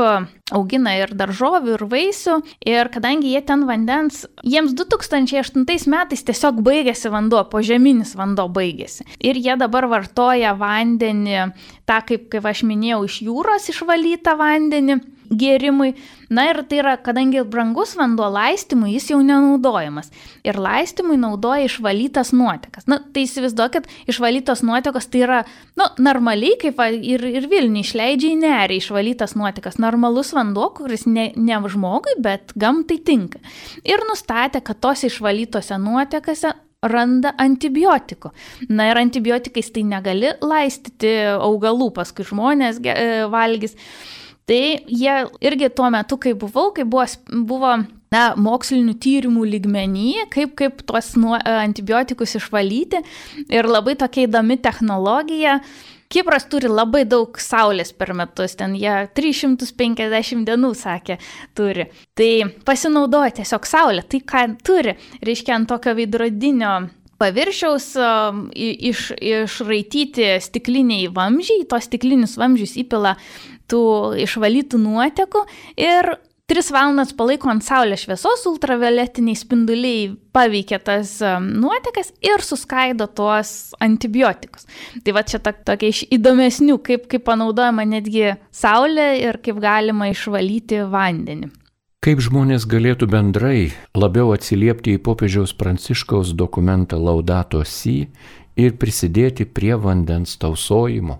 augina 0.55 0.93
ir 0.95 1.11
daržovių, 1.15 1.75
ir 1.75 1.83
vaisių. 1.91 2.37
Ir 2.67 2.89
kadangi 2.91 3.33
jie 3.33 3.41
ten 3.47 3.65
vandens, 3.67 4.21
jiems 4.43 4.75
2008 4.79 5.91
metais 5.91 6.23
tiesiog 6.23 6.61
baigėsi 6.63 7.11
vanduo, 7.11 7.41
požeminis 7.51 8.15
vanduo 8.15 8.47
baigėsi. 8.47 9.07
Ir 9.19 9.39
jie 9.39 9.55
dabar 9.59 9.87
vartoja 9.91 10.55
vandenį, 10.55 11.49
tą, 11.83 11.99
kaip, 12.07 12.29
kaip 12.31 12.47
aš 12.47 12.63
minėjau, 12.67 13.01
iš 13.07 13.19
jūros 13.27 13.71
išvalytą 13.75 14.35
vandenį 14.39 14.99
gėrimui. 15.29 15.93
Na 16.33 16.47
ir 16.49 16.61
tai 16.69 16.79
yra, 16.81 16.95
kadangi 17.01 17.43
brangus 17.45 17.93
vanduo 17.97 18.27
laistimui, 18.33 18.95
jis 18.95 19.11
jau 19.11 19.19
nenaudojamas. 19.21 20.09
Ir 20.45 20.57
laistimui 20.61 21.19
naudoja 21.21 21.67
išvalytas 21.67 22.33
nuotekas. 22.35 22.87
Na, 22.89 22.99
tai 23.13 23.25
įsivaizduokit, 23.27 23.89
išvalytos 24.09 24.63
nuotekos 24.65 25.09
tai 25.13 25.23
yra, 25.27 25.39
nu, 25.79 25.87
normaliai, 26.01 26.57
kaip 26.61 26.81
ir, 26.97 27.25
ir 27.29 27.49
Vilniui 27.51 27.85
išleidžia 27.85 28.33
į 28.33 28.41
nerį 28.41 28.81
išvalytas 28.81 29.37
nuotekas. 29.37 29.79
Normalus 29.81 30.33
vanduo, 30.35 30.71
kuris 30.77 31.05
ne, 31.09 31.29
ne 31.37 31.61
žmogui, 31.69 32.17
bet 32.21 32.53
gamtai 32.57 32.99
tinka. 33.05 33.41
Ir 33.85 34.03
nustatė, 34.09 34.63
kad 34.65 34.81
tos 34.81 35.05
išvalytose 35.07 35.77
nuotekose 35.81 36.55
randa 36.89 37.33
antibiotikų. 37.41 38.31
Na 38.73 38.89
ir 38.91 38.99
antibiotikais 39.01 39.71
tai 39.73 39.85
negali 39.87 40.33
laistyti 40.43 41.15
augalų, 41.35 41.91
paskui 41.95 42.27
žmonės 42.27 42.81
valgys. 43.33 43.77
Tai 44.45 44.61
jie 44.85 45.13
irgi 45.41 45.69
tuo 45.73 45.89
metu, 45.89 46.19
kai 46.21 46.35
buvau, 46.37 46.69
kai 46.75 46.85
buvo, 46.85 47.05
buvo 47.49 47.71
na, 48.13 48.25
mokslinių 48.37 48.93
tyrimų 49.01 49.45
lygmenį, 49.55 50.09
kaip, 50.33 50.53
kaip 50.59 50.83
tuos 50.85 51.15
nuo, 51.19 51.33
antibiotikus 51.35 52.37
išvalyti 52.39 53.01
ir 53.49 53.69
labai 53.69 53.97
tokia 53.99 54.27
įdomi 54.29 54.59
technologija. 54.61 55.59
Kipras 56.13 56.45
turi 56.45 56.69
labai 56.69 57.01
daug 57.09 57.39
saulės 57.41 57.89
per 57.97 58.11
metus, 58.13 58.53
ten 58.59 58.75
jie 58.77 58.93
350 59.17 60.45
dienų, 60.45 60.69
sakė, 60.77 61.17
turi. 61.57 61.87
Tai 62.13 62.29
pasinaudoja 62.67 63.33
tiesiog 63.39 63.65
saulę, 63.65 64.05
tai 64.05 64.21
ką 64.21 64.45
turi, 64.61 64.93
reiškia 65.25 65.57
ant 65.57 65.71
tokio 65.73 65.95
veidrodinio 65.97 66.75
paviršiaus 67.17 67.89
iš, 68.53 69.07
išraityti 69.17 70.35
stikliniai 70.43 71.09
vamžiai, 71.15 71.65
tos 71.69 71.87
stiklinius 71.87 72.35
vamzdžius 72.39 72.75
įpila 72.83 73.15
tų 73.71 73.83
išvalytų 74.25 74.79
nuotekų 74.81 75.43
ir 75.81 76.15
3 76.45 76.69
valandas 76.69 77.09
palaiko 77.17 77.49
ant 77.49 77.63
saulės 77.65 78.03
šviesos, 78.05 78.43
ultravioletiniai 78.45 79.33
spinduliai 79.39 80.11
paveikia 80.35 80.77
tas 80.77 81.15
nuotekas 81.41 82.11
ir 82.21 82.43
suskaido 82.45 83.07
tuos 83.09 83.73
antibiotikus. 83.81 84.67
Tai 85.01 85.15
va 85.17 85.25
čia 85.25 85.41
tokia 85.41 85.89
iš 85.89 86.03
įdomesnių, 86.13 86.77
kaip, 86.85 87.09
kaip 87.09 87.25
panaudojama 87.25 87.87
netgi 87.89 88.35
saulė 88.53 89.15
ir 89.23 89.41
kaip 89.41 89.57
galima 89.63 90.11
išvalyti 90.13 90.83
vandenį. 90.85 91.49
Kaip 92.05 92.21
žmonės 92.21 92.67
galėtų 92.69 93.09
bendrai 93.09 93.71
labiau 93.97 94.29
atsiliepti 94.35 94.93
į 94.93 95.01
popiežiaus 95.01 95.55
pranciškaus 95.57 96.35
dokumentą 96.37 96.99
Laudato 97.01 97.63
Si 97.65 98.03
ir 98.53 98.77
prisidėti 98.77 99.49
prie 99.49 99.73
vandens 99.73 100.37
tausojimo? 100.37 101.17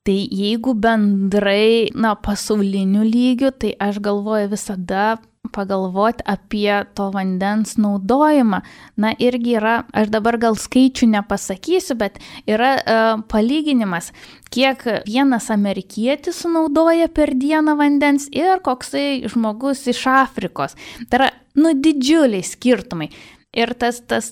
Tai 0.00 0.16
jeigu 0.32 0.72
bendrai, 0.80 1.90
na, 1.92 2.14
pasauliniu 2.16 3.02
lygiu, 3.04 3.50
tai 3.52 3.74
aš 3.76 3.98
galvoju 4.00 4.48
visada 4.48 5.18
pagalvoti 5.52 6.24
apie 6.24 6.72
to 6.96 7.10
vandens 7.12 7.74
naudojimą. 7.76 8.62
Na 8.96 9.10
irgi 9.20 9.58
yra, 9.58 9.74
aš 9.92 10.08
dabar 10.14 10.38
gal 10.40 10.56
skaičių 10.56 11.10
nepasakysiu, 11.14 11.98
bet 12.00 12.16
yra 12.48 12.70
uh, 12.78 13.10
palyginimas, 13.28 14.12
kiek 14.48 14.86
vienas 15.08 15.50
amerikietis 15.52 16.40
sunaudoja 16.46 17.10
per 17.12 17.34
dieną 17.36 17.76
vandens 17.76 18.30
ir 18.32 18.62
koksai 18.64 19.26
žmogus 19.28 19.84
iš 19.90 20.06
Afrikos. 20.14 20.78
Tai 21.10 21.20
yra, 21.20 21.28
nu, 21.60 21.74
didžiuliai 21.76 22.46
skirtumai. 22.46 23.10
Ir 23.50 23.72
tas, 23.74 23.98
tas, 24.06 24.30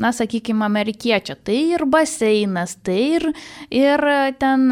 na, 0.00 0.10
sakykime, 0.16 0.64
amerikiečio, 0.64 1.34
tai 1.44 1.58
ir 1.76 1.84
baseinas, 1.92 2.78
tai 2.80 3.00
ir, 3.18 3.26
ir 3.68 4.06
ten 4.40 4.70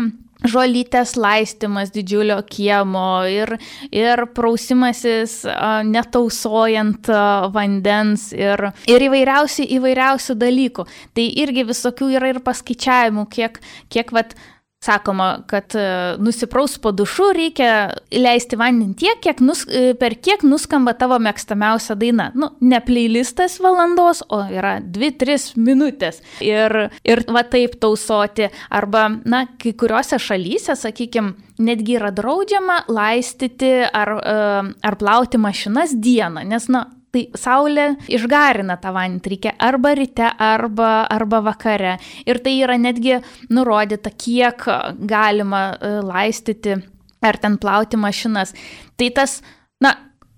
žolytės 0.48 1.14
laistimas 1.20 1.92
didžiulio 1.94 2.38
kiemo 2.48 3.24
ir, 3.30 3.56
ir 3.94 4.24
prausimasis 4.36 5.40
netausojant 5.88 7.10
vandens 7.54 8.30
ir, 8.36 8.68
ir 8.90 9.06
įvairiausių, 9.08 9.68
įvairiausių 9.78 10.38
dalykų. 10.40 10.86
Tai 11.16 11.28
irgi 11.44 11.68
visokių 11.68 12.10
yra 12.18 12.34
ir 12.34 12.42
paskaičiavimų, 12.44 13.28
kiek, 13.32 13.60
kiek 13.92 14.12
vat, 14.14 14.36
sakoma, 14.84 15.28
kad 15.46 15.74
e, 15.74 15.84
nusipraus 16.18 16.76
po 16.78 16.92
dušu 16.92 17.30
reikia 17.36 17.70
leisti 18.12 18.58
vandenį 18.60 18.96
tiek, 19.00 19.20
kiek 19.24 19.40
nus, 19.44 19.64
e, 19.68 19.94
per 19.98 20.16
kiek 20.20 20.44
nuskamba 20.46 20.94
tavo 20.98 21.18
mėgstamiausia 21.22 21.96
daina. 21.98 22.30
Nu, 22.36 22.50
ne 22.60 22.80
playlistas 22.84 23.56
valandos, 23.64 24.24
o 24.28 24.42
yra 24.52 24.76
2-3 24.84 25.54
minutės. 25.60 26.20
Ir, 26.44 26.88
ir 27.06 27.24
va 27.32 27.44
taip 27.48 27.78
tausoti. 27.82 28.50
Arba, 28.74 29.06
na, 29.24 29.44
kai 29.60 29.74
kuriuose 29.78 30.20
šalyse, 30.20 30.76
sakykime, 30.78 31.34
netgi 31.64 31.98
yra 32.00 32.10
draudžiama 32.14 32.84
laistyti 32.92 33.76
ar, 33.86 34.16
e, 34.18 34.36
ar 34.84 35.00
plauti 35.00 35.40
mašinas 35.40 35.96
dieną, 35.96 36.44
nes, 36.50 36.68
na, 36.72 36.86
tai 37.14 37.24
saulė 37.38 37.92
išgarina 38.10 38.76
tą 38.82 38.90
vandenį, 38.94 39.34
reikia 39.34 39.54
arba 39.62 39.94
ryte, 39.98 40.30
arba, 40.42 40.90
arba 41.10 41.40
vakare. 41.46 41.98
Ir 42.26 42.40
tai 42.42 42.56
yra 42.64 42.78
netgi 42.80 43.20
nurodyta, 43.54 44.10
kiek 44.10 44.66
galima 44.98 45.68
e, 45.78 45.92
laistyti 46.04 46.78
ar 47.24 47.38
ten 47.40 47.58
plauti 47.60 48.00
mašinas. 48.00 48.52
Tai 48.98 49.10
tas, 49.16 49.38
na, 49.82 49.94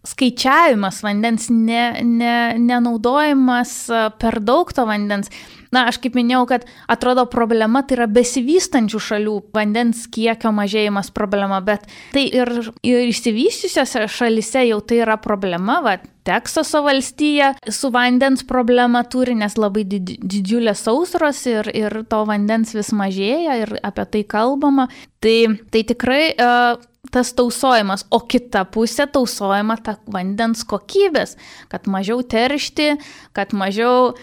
skaičiavimas 0.07 1.01
vandens, 1.03 1.49
ne, 1.51 1.89
ne, 2.05 2.37
nenaudojimas 2.62 3.77
e, 3.91 4.03
per 4.20 4.41
daug 4.45 4.72
to 4.77 4.87
vandens. 4.89 5.33
Na, 5.77 5.85
aš 5.91 6.01
kaip 6.01 6.16
minėjau, 6.16 6.47
kad 6.49 6.66
atrodo 6.89 7.27
problema 7.29 7.83
tai 7.85 7.99
yra 7.99 8.09
besivystančių 8.09 9.01
šalių 9.11 9.37
vandens 9.57 10.07
kiekio 10.09 10.55
mažėjimas 10.57 11.12
problema, 11.12 11.61
bet 11.61 11.85
tai 12.16 12.24
ir, 12.33 12.53
ir 12.81 13.09
išsivystysiose 13.11 14.07
šalise 14.09 14.64
jau 14.70 14.81
tai 14.81 15.03
yra 15.05 15.20
problema, 15.20 15.83
va, 15.85 15.99
Teksaso 16.27 16.81
valstija 16.83 17.53
su 17.70 17.87
vandens 17.95 18.41
problema 18.47 19.05
turi, 19.07 19.37
nes 19.39 19.55
labai 19.55 19.85
didžiulės 19.87 20.81
sausros 20.89 21.45
ir, 21.47 21.68
ir 21.70 22.01
to 22.11 22.24
vandens 22.27 22.74
vis 22.74 22.91
mažėja 22.91 23.61
ir 23.61 23.77
apie 23.87 24.09
tai 24.11 24.22
kalbama. 24.27 24.89
Tai, 25.22 25.37
tai 25.70 25.85
tikrai 25.87 26.24
uh, 26.35 26.83
tas 27.14 27.31
tausojimas, 27.37 28.09
o 28.11 28.18
kita 28.27 28.64
pusė 28.74 29.07
tausojama 29.07 29.79
ta 29.87 29.97
vandens 30.11 30.64
kokybės, 30.66 31.37
kad 31.70 31.87
mažiau 31.91 32.24
teršti, 32.27 32.97
kad 33.37 33.55
mažiau, 33.55 34.16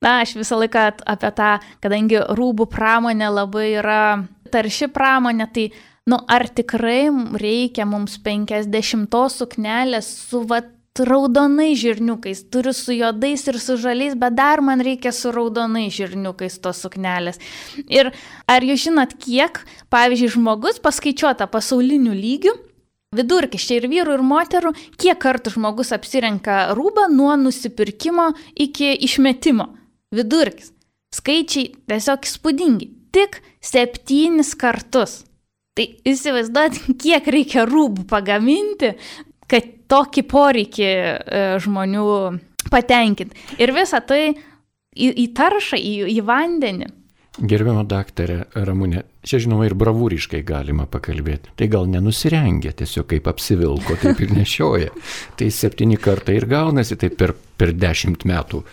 na, 0.00 0.20
aš 0.24 0.34
visą 0.40 0.58
laiką 0.60 0.86
apie 1.12 1.30
tą, 1.36 1.52
kadangi 1.84 2.20
rūbų 2.36 2.66
pramonė 2.72 3.30
labai 3.32 3.68
yra 3.80 4.02
tarši 4.50 4.90
pramonė, 4.92 5.46
tai, 5.54 5.68
nu, 6.10 6.18
ar 6.28 6.48
tikrai 6.48 7.08
reikia 7.40 7.86
mums 7.88 8.18
50 8.24 9.16
suknelės 9.36 10.10
su 10.30 10.44
vat 10.48 10.76
raudonai 11.00 11.74
žirniukais, 11.78 12.42
turiu 12.50 12.72
su 12.74 12.92
juodais 12.92 13.46
ir 13.48 13.58
su 13.62 13.76
žaliais, 13.78 14.16
bet 14.18 14.34
dar 14.34 14.60
man 14.60 14.82
reikia 14.82 15.12
su 15.14 15.30
raudonai 15.32 15.86
žirniukais 15.92 16.58
tos 16.60 16.82
suknelės. 16.82 17.38
Ir 17.86 18.10
ar 18.50 18.66
jūs 18.66 18.88
žinot, 18.88 19.14
kiek, 19.22 19.62
pavyzdžiui, 19.92 20.34
žmogus 20.34 20.82
paskaičiuota 20.82 21.46
pasauliniu 21.46 22.12
lygiu, 22.16 22.56
vidurkis 23.16 23.64
čia 23.66 23.78
ir 23.80 23.88
vyrų, 23.90 24.18
ir 24.18 24.26
moterų, 24.26 24.74
kiek 25.00 25.18
kartų 25.22 25.54
žmogus 25.54 25.94
apsirenka 25.94 26.72
rūbą 26.76 27.08
nuo 27.14 27.36
nusipirkimo 27.38 28.32
iki 28.58 28.92
išmetimo. 29.06 29.79
Vidurkis. 30.14 30.72
Skaičiai 31.14 31.72
tiesiog 31.90 32.26
įspūdingi. 32.26 32.88
Tik 33.14 33.40
septynis 33.62 34.54
kartus. 34.58 35.20
Tai 35.78 35.86
įsivaizduot, 36.06 36.78
kiek 37.02 37.26
reikia 37.30 37.64
rūbų 37.68 38.06
pagaminti, 38.10 38.94
kad 39.50 39.68
tokį 39.90 40.24
poreikį 40.30 40.86
e, 40.86 41.42
žmonių 41.62 42.06
patenkinti. 42.70 43.38
Ir 43.62 43.74
visa 43.74 44.02
tai 44.02 44.30
į, 44.30 45.10
į 45.10 45.26
taršą, 45.38 45.78
į, 45.78 45.94
į 46.14 46.24
vandenį. 46.26 46.90
Gerbiamo 47.40 47.84
daktarė 47.88 48.40
Ramūnė, 48.58 49.04
čia 49.24 49.38
žinoma 49.40 49.68
ir 49.68 49.76
bravūriškai 49.78 50.42
galima 50.46 50.88
pakalbėti. 50.90 51.54
Tai 51.56 51.68
gal 51.70 51.86
nenusirengia, 51.88 52.74
tiesiog 52.76 53.06
kaip 53.14 53.30
apsivilko, 53.30 53.94
taip 54.02 54.18
ir 54.26 54.34
nešioja. 54.34 54.90
Tai 55.38 55.48
septyni 55.54 55.96
kartai 56.02 56.36
ir 56.40 56.48
gaunasi, 56.50 56.98
tai 57.00 57.12
per, 57.14 57.32
per 57.56 57.72
dešimt 57.78 58.26
metų. 58.28 58.64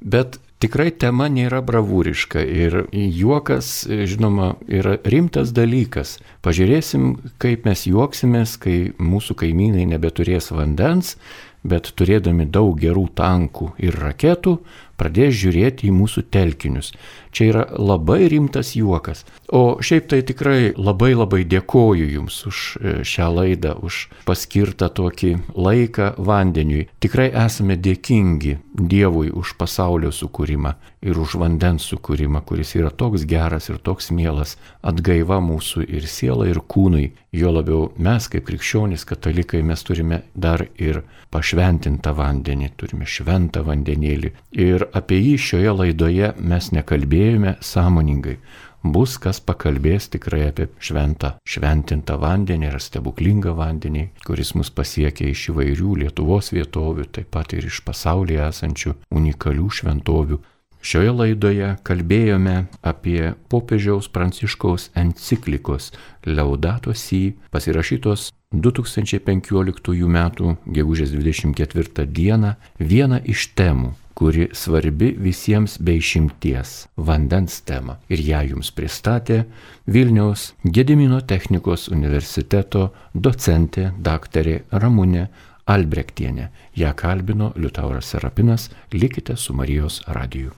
Bet 0.00 0.38
tikrai 0.64 0.88
tema 0.96 1.28
nėra 1.28 1.60
bravūriška 1.64 2.40
ir 2.40 2.76
juokas, 2.92 3.84
žinoma, 4.08 4.54
yra 4.64 4.96
rimtas 5.04 5.52
dalykas. 5.56 6.16
Pažiūrėsim, 6.44 7.10
kaip 7.42 7.66
mes 7.68 7.84
juoksimės, 7.90 8.56
kai 8.62 8.78
mūsų 8.96 9.36
kaimynai 9.44 9.84
nebeturės 9.92 10.48
vandens, 10.54 11.18
bet 11.64 11.90
turėdami 11.98 12.46
daug 12.52 12.78
gerų 12.80 13.06
tankų 13.16 13.74
ir 13.84 13.96
raketų, 14.00 14.58
pradės 15.00 15.34
žiūrėti 15.40 15.88
į 15.88 15.94
mūsų 15.94 16.26
telkinius. 16.34 16.92
Čia 17.34 17.48
yra 17.50 17.64
labai 17.74 18.28
rimtas 18.30 18.74
juokas. 18.78 19.24
O 19.50 19.80
šiaip 19.82 20.06
tai 20.12 20.20
tikrai 20.26 20.72
labai 20.76 21.12
labai 21.16 21.42
dėkoju 21.50 22.06
Jums 22.14 22.36
už 22.46 22.58
e, 22.78 22.94
šią 23.02 23.28
laidą, 23.34 23.74
už 23.82 24.06
paskirtą 24.28 24.90
tokį 24.94 25.32
laiką 25.58 26.14
vandeniui. 26.18 26.86
Tikrai 27.02 27.32
esame 27.44 27.74
dėkingi 27.74 28.58
Dievui 28.74 29.28
už 29.34 29.54
pasaulio 29.58 30.10
sukūrimą 30.14 30.74
ir 31.04 31.18
už 31.20 31.36
vandens 31.38 31.84
sukūrimą, 31.90 32.40
kuris 32.48 32.72
yra 32.78 32.90
toks 32.90 33.26
geras 33.28 33.68
ir 33.68 33.78
toks 33.84 34.08
mielas, 34.14 34.56
atgaiva 34.82 35.40
mūsų 35.44 35.84
ir 35.84 36.08
sielai, 36.08 36.48
ir 36.54 36.62
kūnui. 36.64 37.10
Jo 37.34 37.50
labiau 37.50 37.90
mes 37.98 38.28
kaip 38.30 38.46
krikščionys 38.46 39.04
katalikai 39.08 39.60
mes 39.66 39.82
turime 39.84 40.22
dar 40.34 40.64
ir 40.78 41.02
pašventintą 41.34 42.14
vandenį, 42.14 42.70
turime 42.78 43.08
šventą 43.10 43.64
vandenėlį. 43.66 44.32
Ir 44.64 44.83
apie 44.92 45.20
jį 45.20 45.34
šioje 45.40 45.72
laidoje 45.78 46.32
mes 46.38 46.70
nekalbėjome 46.74 47.04
kalbėjome 47.04 47.56
sąmoningai. 47.60 48.38
Bus 48.84 49.16
kas 49.16 49.40
pakalbės 49.40 50.10
tikrai 50.12 50.42
apie 50.50 50.66
šventą, 50.78 51.38
šventintą 51.48 52.18
vandenį 52.20 52.68
ir 52.68 52.80
stebuklingą 52.80 53.54
vandenį, 53.56 54.10
kuris 54.26 54.52
mus 54.54 54.70
pasiekia 54.70 55.30
iš 55.30 55.48
įvairių 55.54 55.94
Lietuvos 56.02 56.52
vietovių, 56.52 57.06
taip 57.08 57.30
pat 57.32 57.54
ir 57.56 57.64
iš 57.64 57.80
pasaulyje 57.86 58.44
esančių 58.50 58.94
unikalių 59.10 59.70
šventovių. 59.70 60.38
Šioje 60.84 61.14
laidoje 61.16 61.70
kalbėjome 61.80 62.66
apie 62.84 63.32
popiežiaus 63.48 64.10
pranciškaus 64.12 64.90
enciklikos 64.94 65.94
Laudato 66.26 66.92
Si 66.92 67.38
pasirašytos 67.50 68.34
2015 68.52 69.96
m. 70.04 70.56
gegužės 70.68 71.16
24 71.16 72.04
d. 72.04 72.56
vieną 72.78 73.24
iš 73.24 73.48
temų 73.56 73.94
kuri 74.14 74.48
svarbi 74.52 75.14
visiems 75.18 75.78
bei 75.78 76.00
šimties- 76.00 76.86
vandens 77.08 77.60
tema. 77.60 77.98
Ir 78.08 78.18
ją 78.18 78.42
jums 78.50 78.70
pristatė 78.70 79.44
Vilniaus 79.86 80.52
Gedimino 80.64 81.20
technikos 81.20 81.88
universiteto 81.88 82.92
docentė 83.14 83.92
daktarė 83.98 84.62
Ramūnė 84.72 85.28
Albrektienė. 85.66 86.48
Ja 86.76 86.92
kalbino 86.92 87.52
Liutauras 87.56 88.04
Serapinas, 88.04 88.70
likite 88.92 89.36
su 89.36 89.52
Marijos 89.52 90.02
radiju. 90.06 90.52